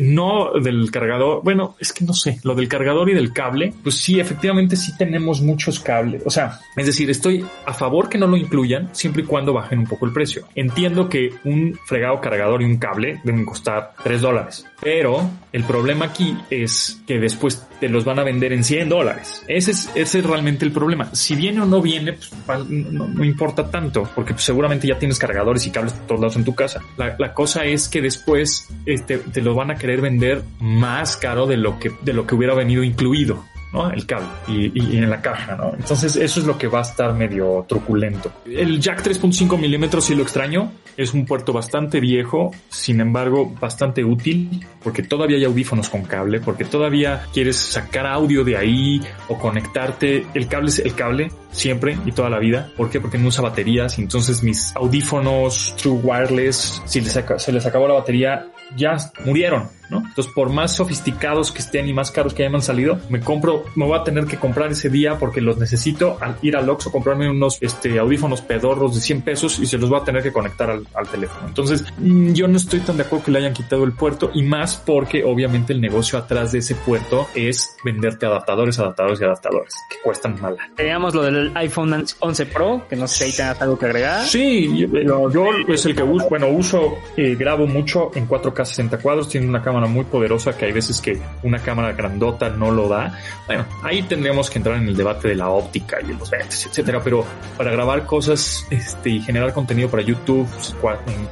No 0.00 0.52
del 0.60 0.90
cargador, 0.90 1.42
bueno, 1.42 1.76
es 1.78 1.92
que 1.92 2.04
no 2.04 2.12
sé, 2.12 2.38
lo 2.42 2.54
del 2.54 2.68
cargador 2.68 3.10
y 3.10 3.14
del 3.14 3.32
cable, 3.32 3.72
pues 3.82 3.96
sí, 3.96 4.20
efectivamente 4.20 4.76
sí 4.76 4.96
tenemos 4.96 5.40
muchos 5.40 5.80
cables. 5.80 6.22
O 6.24 6.30
sea, 6.30 6.60
es 6.76 6.86
decir, 6.86 7.10
estoy 7.10 7.44
a 7.66 7.72
favor 7.72 8.08
que 8.08 8.18
no 8.18 8.26
lo 8.26 8.36
incluyan 8.36 8.88
siempre 8.92 9.22
y 9.22 9.26
cuando 9.26 9.52
bajen 9.52 9.80
un 9.80 9.86
poco 9.86 10.06
el 10.06 10.12
precio. 10.12 10.46
Entiendo 10.54 11.08
que 11.08 11.32
un 11.44 11.78
fregado 11.86 12.20
cargador 12.20 12.62
y 12.62 12.64
un 12.64 12.78
cable 12.78 13.20
deben 13.24 13.44
costar 13.44 13.92
3 14.02 14.20
dólares, 14.20 14.66
pero 14.80 15.28
el 15.52 15.64
problema 15.64 16.06
aquí 16.06 16.36
es 16.50 17.00
que 17.06 17.18
después 17.18 17.66
te 17.80 17.88
los 17.88 18.04
van 18.04 18.18
a 18.18 18.24
vender 18.24 18.52
en 18.52 18.62
100 18.62 18.88
dólares. 18.88 19.42
Ese 19.48 19.72
es, 19.72 19.90
ese 19.94 20.18
es 20.18 20.24
realmente 20.24 20.64
el 20.64 20.72
problema. 20.72 21.14
Si 21.14 21.34
viene 21.34 21.62
o 21.62 21.66
no 21.66 21.80
viene, 21.80 22.12
pues, 22.46 22.68
no, 22.68 23.24
importa 23.24 23.70
tanto, 23.70 24.08
porque 24.14 24.34
pues, 24.34 24.44
seguramente 24.44 24.86
ya 24.86 24.98
tienes 24.98 25.18
cargadores 25.18 25.66
y 25.66 25.70
cables 25.70 25.94
por 25.94 26.06
todos 26.06 26.20
lados 26.20 26.36
en 26.36 26.44
tu 26.44 26.54
casa. 26.54 26.82
La, 26.96 27.16
la 27.18 27.34
cosa 27.34 27.64
es 27.64 27.88
que 27.88 28.00
después 28.00 28.68
este, 28.86 29.18
te 29.18 29.40
lo 29.42 29.54
van 29.54 29.70
a 29.70 29.76
querer 29.76 30.00
vender 30.00 30.42
más 30.60 31.16
caro 31.16 31.46
de 31.46 31.56
lo 31.56 31.78
que, 31.78 31.92
de 32.02 32.12
lo 32.12 32.26
que 32.26 32.34
hubiera 32.34 32.54
venido 32.54 32.84
incluido. 32.84 33.44
¿No? 33.72 33.90
El 33.90 34.06
cable 34.06 34.28
y, 34.48 34.94
y 34.94 34.98
en 34.98 35.10
la 35.10 35.20
caja, 35.20 35.56
¿no? 35.56 35.72
Entonces 35.74 36.16
eso 36.16 36.40
es 36.40 36.46
lo 36.46 36.58
que 36.58 36.66
va 36.66 36.80
a 36.80 36.82
estar 36.82 37.14
medio 37.14 37.64
truculento. 37.68 38.32
El 38.46 38.80
jack 38.80 39.02
3.5 39.02 39.58
milímetros 39.58 40.04
sí 40.04 40.14
lo 40.14 40.22
extraño. 40.22 40.72
Es 40.96 41.14
un 41.14 41.24
puerto 41.24 41.52
bastante 41.52 42.00
viejo, 42.00 42.50
sin 42.68 43.00
embargo 43.00 43.52
bastante 43.60 44.04
útil 44.04 44.66
porque 44.82 45.02
todavía 45.02 45.36
hay 45.36 45.44
audífonos 45.44 45.88
con 45.88 46.02
cable, 46.02 46.40
porque 46.40 46.64
todavía 46.64 47.26
quieres 47.32 47.56
sacar 47.56 48.06
audio 48.06 48.44
de 48.44 48.56
ahí 48.56 49.00
o 49.28 49.38
conectarte. 49.38 50.26
El 50.34 50.48
cable 50.48 50.68
es 50.68 50.78
el 50.80 50.94
cable 50.94 51.30
siempre 51.50 51.96
y 52.04 52.12
toda 52.12 52.30
la 52.30 52.38
vida. 52.38 52.70
¿Por 52.76 52.90
qué? 52.90 53.00
Porque 53.00 53.18
no 53.18 53.28
usa 53.28 53.42
baterías. 53.42 53.98
Entonces 53.98 54.42
mis 54.42 54.74
audífonos 54.76 55.74
True 55.76 56.00
Wireless, 56.02 56.82
si 56.84 57.00
les 57.00 57.12
se 57.36 57.52
les 57.52 57.66
acabó 57.66 57.88
la 57.88 57.94
batería, 57.94 58.50
ya 58.76 58.96
murieron, 59.24 59.68
¿no? 59.90 59.98
Entonces, 59.98 60.32
por 60.32 60.50
más 60.50 60.76
sofisticados 60.76 61.52
que 61.52 61.58
estén 61.58 61.88
y 61.88 61.92
más 61.92 62.10
caros 62.10 62.34
que 62.34 62.46
hayan 62.46 62.62
salido, 62.62 62.98
me 63.08 63.20
compro, 63.20 63.64
me 63.74 63.84
voy 63.84 63.98
a 63.98 64.04
tener 64.04 64.26
que 64.26 64.36
comprar 64.36 64.70
ese 64.70 64.88
día 64.88 65.18
porque 65.18 65.40
los 65.40 65.58
necesito 65.58 66.18
al 66.20 66.36
ir 66.42 66.56
al 66.56 66.68
Oxxo, 66.68 66.92
comprarme 66.92 67.28
unos 67.28 67.58
este, 67.60 67.98
audífonos 67.98 68.40
pedorros 68.40 68.94
de 68.94 69.00
100 69.00 69.22
pesos 69.22 69.58
y 69.58 69.66
se 69.66 69.78
los 69.78 69.90
voy 69.90 70.00
a 70.00 70.04
tener 70.04 70.22
que 70.22 70.32
conectar 70.32 70.70
al, 70.70 70.86
al 70.94 71.08
teléfono. 71.08 71.48
Entonces, 71.48 71.84
mm, 71.98 72.32
yo 72.32 72.48
no 72.48 72.56
estoy 72.56 72.80
tan 72.80 72.96
de 72.96 73.02
acuerdo 73.02 73.24
que 73.26 73.30
le 73.32 73.38
hayan 73.38 73.52
quitado 73.52 73.84
el 73.84 73.92
puerto 73.92 74.30
y 74.34 74.42
más 74.42 74.82
porque 74.84 75.24
obviamente 75.24 75.72
el 75.72 75.80
negocio 75.80 76.18
atrás 76.18 76.52
de 76.52 76.58
ese 76.58 76.74
puerto 76.74 77.28
es 77.34 77.76
venderte 77.84 78.26
adaptadores, 78.26 78.78
adaptadores 78.78 79.20
y 79.20 79.24
adaptadores 79.24 79.74
que 79.90 79.96
cuestan 80.02 80.40
mala. 80.40 80.58
Teníamos 80.76 81.14
lo 81.14 81.22
del 81.22 81.50
iPhone 81.56 82.04
11 82.18 82.46
Pro, 82.46 82.82
que 82.88 82.96
no 82.96 83.08
sé 83.08 83.16
si 83.16 83.24
ahí 83.24 83.32
tengas 83.36 83.62
algo 83.62 83.78
que 83.78 83.86
agregar. 83.86 84.24
Sí, 84.24 84.86
yo, 84.88 85.30
yo 85.30 85.44
es 85.68 85.84
el 85.86 85.94
que 85.94 86.02
uso, 86.02 86.28
bueno, 86.28 86.48
uso, 86.48 86.98
eh, 87.16 87.34
grabo 87.36 87.66
mucho 87.66 88.10
en 88.14 88.28
4K 88.28 88.59
60 88.64 88.98
cuadros, 88.98 89.28
tiene 89.28 89.48
una 89.48 89.62
cámara 89.62 89.86
muy 89.86 90.04
poderosa 90.04 90.56
que 90.56 90.66
hay 90.66 90.72
veces 90.72 91.00
que 91.00 91.20
una 91.42 91.58
cámara 91.58 91.92
grandota 91.92 92.50
no 92.50 92.70
lo 92.70 92.88
da. 92.88 93.18
Bueno, 93.46 93.66
ahí 93.82 94.02
tendríamos 94.02 94.50
que 94.50 94.58
entrar 94.58 94.76
en 94.76 94.88
el 94.88 94.96
debate 94.96 95.28
de 95.28 95.34
la 95.34 95.48
óptica 95.48 95.98
y 96.00 96.12
los 96.12 96.30
lentes, 96.30 96.66
etcétera, 96.66 97.00
pero 97.02 97.24
para 97.56 97.70
grabar 97.70 98.06
cosas 98.06 98.66
este, 98.70 99.10
y 99.10 99.20
generar 99.20 99.52
contenido 99.52 99.90
para 99.90 100.02
YouTube, 100.02 100.48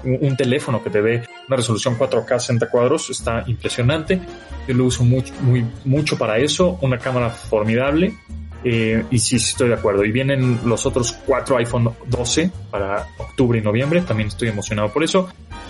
un, 0.04 0.18
un 0.20 0.36
teléfono 0.36 0.82
que 0.82 0.90
te 0.90 1.02
dé 1.02 1.24
una 1.48 1.56
resolución 1.56 1.98
4K 1.98 2.38
60 2.38 2.68
cuadros 2.68 3.08
está 3.10 3.42
impresionante. 3.46 4.20
Yo 4.66 4.74
lo 4.74 4.84
uso 4.84 5.02
mucho, 5.02 5.32
muy, 5.40 5.64
mucho 5.84 6.18
para 6.18 6.38
eso, 6.38 6.78
una 6.82 6.98
cámara 6.98 7.30
formidable. 7.30 8.14
Eh, 8.64 9.04
y 9.10 9.18
sí, 9.18 9.38
sí, 9.38 9.50
estoy 9.50 9.68
de 9.68 9.74
acuerdo. 9.74 10.04
Y 10.04 10.10
vienen 10.10 10.60
los 10.64 10.84
otros 10.86 11.12
cuatro 11.26 11.56
iPhone 11.56 11.90
12 12.06 12.50
para 12.70 13.06
octubre 13.18 13.58
y 13.58 13.62
noviembre. 13.62 14.02
También 14.02 14.28
estoy 14.28 14.48
emocionado 14.48 14.92
por 14.92 15.04
eso. 15.04 15.28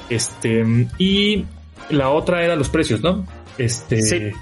Este, 0.08 0.64
y 0.98 1.44
la 1.90 2.10
otra 2.10 2.42
era 2.42 2.56
los 2.56 2.68
precios, 2.68 3.00
¿no? 3.00 3.26
Este, 3.58 4.02
Sí. 4.02 4.32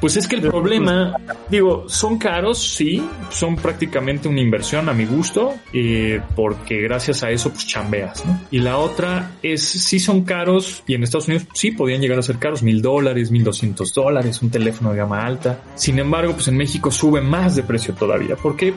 Pues 0.00 0.16
es 0.16 0.26
que 0.26 0.36
el 0.36 0.42
problema, 0.42 1.16
digo, 1.48 1.88
son 1.88 2.18
caros, 2.18 2.58
sí, 2.58 3.02
son 3.30 3.56
prácticamente 3.56 4.28
una 4.28 4.40
inversión 4.40 4.88
a 4.88 4.92
mi 4.92 5.04
gusto, 5.04 5.54
eh, 5.72 6.20
porque 6.34 6.80
gracias 6.82 7.22
a 7.22 7.30
eso 7.30 7.50
pues 7.50 7.66
chambeas, 7.66 8.24
¿no? 8.24 8.40
Y 8.50 8.58
la 8.58 8.78
otra 8.78 9.32
es, 9.42 9.62
sí 9.62 9.98
son 9.98 10.24
caros, 10.24 10.82
y 10.86 10.94
en 10.94 11.02
Estados 11.02 11.28
Unidos 11.28 11.46
sí 11.54 11.72
podían 11.72 12.00
llegar 12.00 12.18
a 12.18 12.22
ser 12.22 12.38
caros, 12.38 12.62
mil 12.62 12.82
dólares, 12.82 13.30
mil 13.30 13.44
doscientos 13.44 13.92
dólares, 13.94 14.40
un 14.42 14.50
teléfono 14.50 14.92
de 14.92 14.98
gama 14.98 15.24
alta. 15.24 15.60
Sin 15.74 15.98
embargo, 15.98 16.32
pues 16.34 16.48
en 16.48 16.56
México 16.56 16.90
sube 16.90 17.20
más 17.20 17.56
de 17.56 17.62
precio 17.62 17.94
todavía. 17.94 18.36
¿Por 18.36 18.56
qué? 18.56 18.72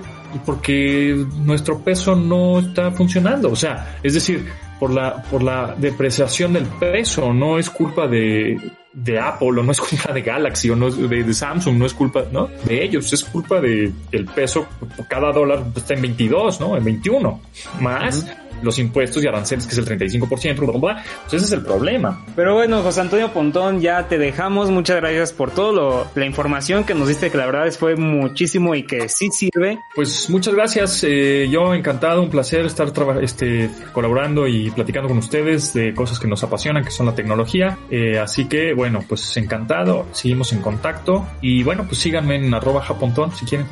Porque 0.45 1.25
nuestro 1.43 1.79
peso 1.79 2.15
no 2.15 2.59
está 2.59 2.91
funcionando, 2.91 3.51
o 3.51 3.55
sea, 3.55 3.97
es 4.03 4.13
decir, 4.13 4.45
por 4.79 4.91
la, 4.91 5.21
por 5.23 5.43
la 5.43 5.75
depreciación 5.77 6.53
del 6.53 6.65
peso, 6.65 7.33
no 7.33 7.57
es 7.57 7.69
culpa 7.69 8.07
de, 8.07 8.57
de 8.93 9.19
Apple 9.19 9.47
o 9.47 9.63
no 9.63 9.71
es 9.71 9.79
culpa 9.81 10.13
de 10.13 10.21
Galaxy 10.21 10.69
o 10.69 10.75
no 10.75 10.87
es 10.87 10.97
de, 10.97 11.23
de 11.23 11.33
Samsung, 11.33 11.77
no 11.77 11.85
es 11.85 11.93
culpa, 11.93 12.25
¿no? 12.31 12.49
De 12.65 12.83
ellos, 12.83 13.11
es 13.11 13.23
culpa 13.23 13.59
de 13.59 13.91
el 14.11 14.25
peso, 14.25 14.67
cada 15.09 15.31
dólar 15.31 15.65
está 15.75 15.95
en 15.95 16.01
22, 16.03 16.59
¿no? 16.59 16.77
En 16.77 16.83
21, 16.83 17.41
más 17.79 18.25
los 18.63 18.79
impuestos 18.79 19.23
y 19.23 19.27
aranceles, 19.27 19.65
que 19.65 19.73
es 19.73 19.77
el 19.77 19.85
35%, 19.85 20.55
bla, 20.57 20.71
bla, 20.71 20.79
bla. 20.79 21.03
Pues 21.23 21.33
ese 21.33 21.45
es 21.45 21.51
el 21.51 21.61
problema. 21.63 22.23
Pero 22.35 22.55
bueno, 22.55 22.81
José 22.81 23.01
Antonio 23.01 23.31
Pontón, 23.31 23.81
ya 23.81 24.07
te 24.07 24.17
dejamos. 24.17 24.69
Muchas 24.71 24.97
gracias 24.97 25.33
por 25.33 25.51
todo 25.51 25.71
lo, 25.71 26.07
la 26.15 26.25
información 26.25 26.83
que 26.83 26.93
nos 26.93 27.07
diste, 27.07 27.29
que 27.29 27.37
la 27.37 27.45
verdad 27.45 27.67
es 27.67 27.77
fue 27.77 27.95
muchísimo 27.95 28.75
y 28.75 28.83
que 28.83 29.09
sí 29.09 29.29
sirve. 29.31 29.79
Pues 29.95 30.29
muchas 30.29 30.53
gracias. 30.53 31.03
eh, 31.03 31.47
yo 31.51 31.73
encantado, 31.73 32.21
un 32.21 32.29
placer 32.29 32.65
estar 32.65 32.91
este, 33.21 33.69
colaborando 33.91 34.47
y 34.47 34.71
platicando 34.71 35.09
con 35.09 35.17
ustedes 35.17 35.73
de 35.73 35.93
cosas 35.93 36.19
que 36.19 36.27
nos 36.27 36.43
apasionan, 36.43 36.83
que 36.83 36.91
son 36.91 37.05
la 37.05 37.15
tecnología. 37.15 37.77
Eh, 37.89 38.19
así 38.19 38.45
que, 38.45 38.73
bueno, 38.73 39.03
pues 39.07 39.35
encantado. 39.37 40.07
Seguimos 40.11 40.53
en 40.53 40.61
contacto. 40.61 41.27
Y 41.41 41.63
bueno, 41.63 41.85
pues 41.87 41.99
síganme 41.99 42.35
en 42.35 42.53
arroba 42.53 42.81
japontón 42.81 43.35
si 43.35 43.45
quieren. 43.45 43.67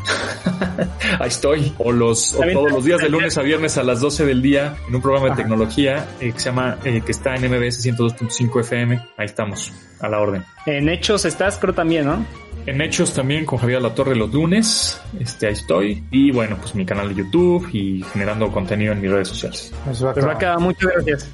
Ahí 1.20 1.30
estoy. 1.30 1.74
O 1.78 1.92
los, 1.92 2.34
o 2.34 2.42
todos 2.52 2.72
los 2.72 2.84
días 2.84 3.02
de 3.02 3.10
lunes 3.10 3.38
a 3.38 3.42
viernes 3.42 3.78
a 3.78 3.84
las 3.84 4.02
12 4.02 4.26
del 4.26 4.42
día 4.42 4.76
en 4.88 4.96
un 4.96 5.02
programa 5.02 5.28
de 5.28 5.32
Ajá. 5.34 5.42
tecnología 5.42 6.06
eh, 6.20 6.32
que 6.34 6.40
se 6.40 6.46
llama, 6.50 6.78
eh, 6.84 7.02
que 7.06 7.12
está 7.12 7.36
en 7.36 7.46
MBS 7.50 7.84
102.5 7.86 8.60
FM. 8.62 9.00
Ahí 9.18 9.26
estamos, 9.26 9.72
a 10.00 10.08
la 10.10 10.20
orden. 10.20 10.44
En 10.66 10.90
hechos 10.90 11.26
estás, 11.26 11.58
creo 11.58 11.74
también, 11.74 12.06
¿no? 12.06 12.26
En 12.68 12.80
Hechos 12.80 13.12
también 13.14 13.44
con 13.44 13.58
Javier 13.58 13.82
La 13.82 13.96
Torre 13.96 14.16
los 14.16 14.32
lunes, 14.32 15.02
este, 15.20 15.48
ahí 15.48 15.54
estoy. 15.54 16.04
Y 16.12 16.32
bueno, 16.32 16.58
pues 16.62 16.76
mi 16.76 16.86
canal 16.86 17.10
de 17.10 17.16
YouTube 17.24 17.68
y 17.74 18.04
generando 18.14 18.52
contenido 18.52 18.94
en 18.94 19.02
mis 19.02 19.10
redes 19.10 19.30
sociales. 19.30 19.74
Pues 19.84 20.06
va 20.06 20.14
Pues 20.14 20.24
va 20.28 20.30
acá. 20.34 20.36
a 20.36 20.40
quedar 20.40 20.60
muchas 20.60 20.92
gracias. 20.94 21.30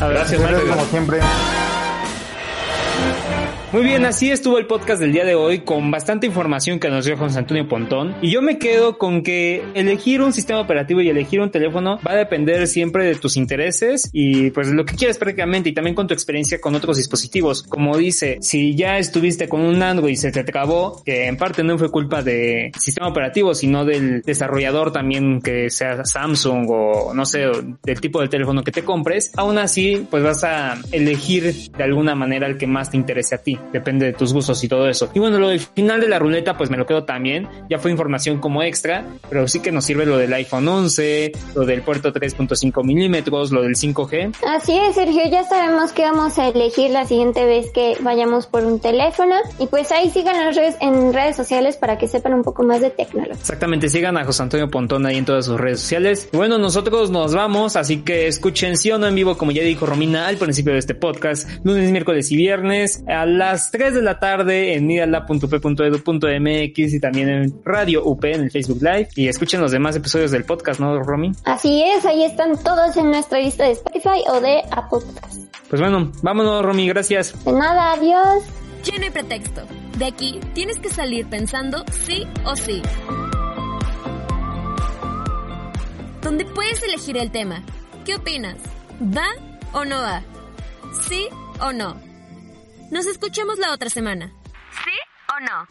A 0.00 0.06
ver, 0.06 0.16
Gracias, 0.18 0.40
como 0.40 0.84
siempre. 0.84 1.18
Muy 3.72 3.84
bien, 3.84 4.04
así 4.04 4.32
estuvo 4.32 4.58
el 4.58 4.66
podcast 4.66 5.00
del 5.00 5.12
día 5.12 5.24
de 5.24 5.36
hoy 5.36 5.60
con 5.60 5.92
bastante 5.92 6.26
información 6.26 6.80
que 6.80 6.90
nos 6.90 7.04
dio 7.04 7.16
José 7.16 7.38
Antonio 7.38 7.68
Pontón. 7.68 8.16
Y 8.20 8.32
yo 8.32 8.42
me 8.42 8.58
quedo 8.58 8.98
con 8.98 9.22
que 9.22 9.62
elegir 9.74 10.22
un 10.22 10.32
sistema 10.32 10.58
operativo 10.58 11.00
y 11.02 11.08
elegir 11.08 11.40
un 11.40 11.52
teléfono 11.52 12.00
va 12.04 12.14
a 12.14 12.16
depender 12.16 12.66
siempre 12.66 13.04
de 13.04 13.14
tus 13.14 13.36
intereses 13.36 14.10
y 14.12 14.50
pues 14.50 14.72
lo 14.72 14.84
que 14.84 14.96
quieres 14.96 15.18
prácticamente 15.18 15.68
y 15.68 15.72
también 15.72 15.94
con 15.94 16.08
tu 16.08 16.14
experiencia 16.14 16.60
con 16.60 16.74
otros 16.74 16.96
dispositivos. 16.96 17.62
Como 17.62 17.96
dice, 17.96 18.38
si 18.40 18.74
ya 18.74 18.98
estuviste 18.98 19.48
con 19.48 19.60
un 19.60 19.80
Android 19.80 20.14
y 20.14 20.16
se 20.16 20.32
te 20.32 20.40
acabó, 20.40 21.00
que 21.04 21.28
en 21.28 21.36
parte 21.36 21.62
no 21.62 21.78
fue 21.78 21.92
culpa 21.92 22.24
del 22.24 22.72
sistema 22.76 23.06
operativo, 23.06 23.54
sino 23.54 23.84
del 23.84 24.22
desarrollador 24.22 24.92
también 24.92 25.40
que 25.40 25.70
sea 25.70 26.04
Samsung 26.04 26.66
o 26.68 27.14
no 27.14 27.24
sé, 27.24 27.46
del 27.84 28.00
tipo 28.00 28.20
de 28.20 28.26
teléfono 28.26 28.64
que 28.64 28.72
te 28.72 28.82
compres, 28.82 29.30
aún 29.36 29.58
así 29.58 30.08
pues 30.10 30.24
vas 30.24 30.42
a 30.42 30.76
elegir 30.90 31.70
de 31.70 31.84
alguna 31.84 32.16
manera 32.16 32.48
el 32.48 32.58
que 32.58 32.66
más 32.66 32.90
te 32.90 32.96
interese 32.96 33.36
a 33.36 33.38
ti 33.38 33.59
depende 33.72 34.06
de 34.06 34.12
tus 34.12 34.32
gustos 34.32 34.62
y 34.64 34.68
todo 34.68 34.88
eso. 34.88 35.10
Y 35.14 35.18
bueno, 35.18 35.38
lo 35.38 35.48
del 35.48 35.60
final 35.60 36.00
de 36.00 36.08
la 36.08 36.18
ruleta, 36.18 36.56
pues 36.56 36.70
me 36.70 36.76
lo 36.76 36.86
quedo 36.86 37.04
también. 37.04 37.48
Ya 37.68 37.78
fue 37.78 37.90
información 37.90 38.38
como 38.38 38.62
extra, 38.62 39.04
pero 39.28 39.46
sí 39.48 39.60
que 39.60 39.72
nos 39.72 39.84
sirve 39.84 40.06
lo 40.06 40.18
del 40.18 40.32
iPhone 40.32 40.68
11, 40.68 41.32
lo 41.54 41.64
del 41.64 41.82
puerto 41.82 42.12
3.5 42.12 42.84
milímetros, 42.84 43.52
lo 43.52 43.62
del 43.62 43.76
5G. 43.76 44.34
Así 44.46 44.78
es, 44.78 44.94
Sergio, 44.94 45.22
ya 45.30 45.44
sabemos 45.44 45.92
que 45.92 46.02
vamos 46.02 46.38
a 46.38 46.48
elegir 46.48 46.90
la 46.90 47.06
siguiente 47.06 47.44
vez 47.44 47.70
que 47.72 47.96
vayamos 48.00 48.46
por 48.46 48.64
un 48.64 48.80
teléfono. 48.80 49.36
Y 49.58 49.66
pues 49.66 49.92
ahí 49.92 50.10
sigan 50.10 50.36
las 50.36 50.56
redes, 50.56 50.76
en 50.80 51.12
redes 51.12 51.36
sociales 51.36 51.76
para 51.76 51.98
que 51.98 52.08
sepan 52.08 52.34
un 52.34 52.42
poco 52.42 52.62
más 52.62 52.80
de 52.80 52.90
tecnología. 52.90 53.34
Exactamente, 53.34 53.88
sigan 53.88 54.16
a 54.16 54.24
José 54.24 54.42
Antonio 54.42 54.68
Pontón 54.68 55.06
ahí 55.06 55.18
en 55.18 55.24
todas 55.24 55.46
sus 55.46 55.58
redes 55.58 55.80
sociales. 55.80 56.28
Y 56.32 56.36
bueno, 56.36 56.58
nosotros 56.58 57.10
nos 57.10 57.34
vamos, 57.34 57.76
así 57.76 57.98
que 57.98 58.26
escuchen 58.26 58.76
sí 58.76 58.90
o 58.90 58.98
no 58.98 59.06
en 59.06 59.14
vivo, 59.14 59.36
como 59.36 59.52
ya 59.52 59.62
dijo 59.62 59.86
Romina 59.86 60.28
al 60.28 60.36
principio 60.36 60.72
de 60.72 60.78
este 60.78 60.94
podcast, 60.94 61.48
lunes, 61.64 61.90
miércoles 61.90 62.30
y 62.32 62.36
viernes 62.36 63.04
a 63.08 63.26
las 63.50 63.70
3 63.72 63.94
de 63.94 64.02
la 64.02 64.20
tarde 64.20 64.74
en 64.74 64.86
nidalab.p.edu.mx 64.86 66.78
y 66.78 67.00
también 67.00 67.28
en 67.28 67.52
Radio 67.64 68.04
UP 68.04 68.24
en 68.26 68.42
el 68.42 68.50
Facebook 68.52 68.80
Live. 68.80 69.08
Y 69.16 69.26
escuchen 69.26 69.60
los 69.60 69.72
demás 69.72 69.96
episodios 69.96 70.30
del 70.30 70.44
podcast, 70.44 70.78
¿no, 70.78 71.02
Romy? 71.02 71.32
Así 71.44 71.82
es, 71.82 72.04
ahí 72.04 72.22
están 72.22 72.56
todos 72.62 72.96
en 72.96 73.10
nuestra 73.10 73.40
lista 73.40 73.64
de 73.64 73.72
Spotify 73.72 74.22
o 74.28 74.40
de 74.40 74.60
Apple 74.70 75.00
Podcast. 75.00 75.52
Pues 75.68 75.82
bueno, 75.82 76.12
vámonos, 76.22 76.64
Romy, 76.64 76.86
gracias. 76.86 77.44
De 77.44 77.52
nada, 77.52 77.94
adiós. 77.94 78.44
Ya 78.84 78.96
no 78.98 79.04
hay 79.04 79.10
pretexto. 79.10 79.62
De 79.98 80.04
aquí 80.04 80.38
tienes 80.54 80.78
que 80.78 80.88
salir 80.88 81.26
pensando 81.26 81.84
sí 81.90 82.28
o 82.44 82.54
sí. 82.54 82.82
Donde 86.22 86.44
puedes 86.44 86.80
elegir 86.84 87.16
el 87.16 87.32
tema. 87.32 87.64
¿Qué 88.04 88.14
opinas? 88.14 88.58
¿Va 89.02 89.26
o 89.72 89.84
no 89.84 89.96
va? 89.96 90.22
¿Sí 91.08 91.26
o 91.60 91.72
no? 91.72 92.09
Nos 92.90 93.06
escuchamos 93.06 93.58
la 93.58 93.72
otra 93.72 93.88
semana. 93.88 94.32
¿Sí 94.84 94.90
o 95.28 95.40
no? 95.44 95.66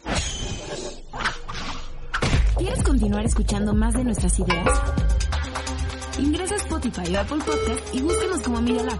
¿Quieres 2.58 2.82
continuar 2.82 3.26
escuchando 3.26 3.74
más 3.74 3.92
de 3.92 4.04
nuestras 4.04 4.38
ideas? 4.38 4.82
Ingresa 6.18 6.54
a 6.54 6.56
Spotify 6.56 7.14
o 7.14 7.20
Apple 7.20 7.38
Podcast 7.44 7.94
y 7.94 8.00
búscanos 8.00 8.40
como 8.40 8.62
Media 8.62 8.84
Lab. 8.84 8.98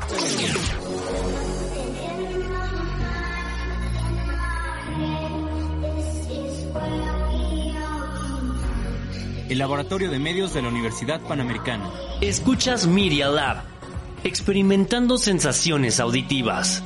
El 9.49 9.59
Laboratorio 9.59 10.11
de 10.11 10.19
Medios 10.19 10.53
de 10.53 10.61
la 10.61 10.69
Universidad 10.69 11.23
Panamericana. 11.23 11.91
Escuchas 12.21 12.87
Media 12.87 13.29
Lab, 13.29 13.63
experimentando 14.25 15.17
sensaciones 15.17 16.01
auditivas. 16.01 16.83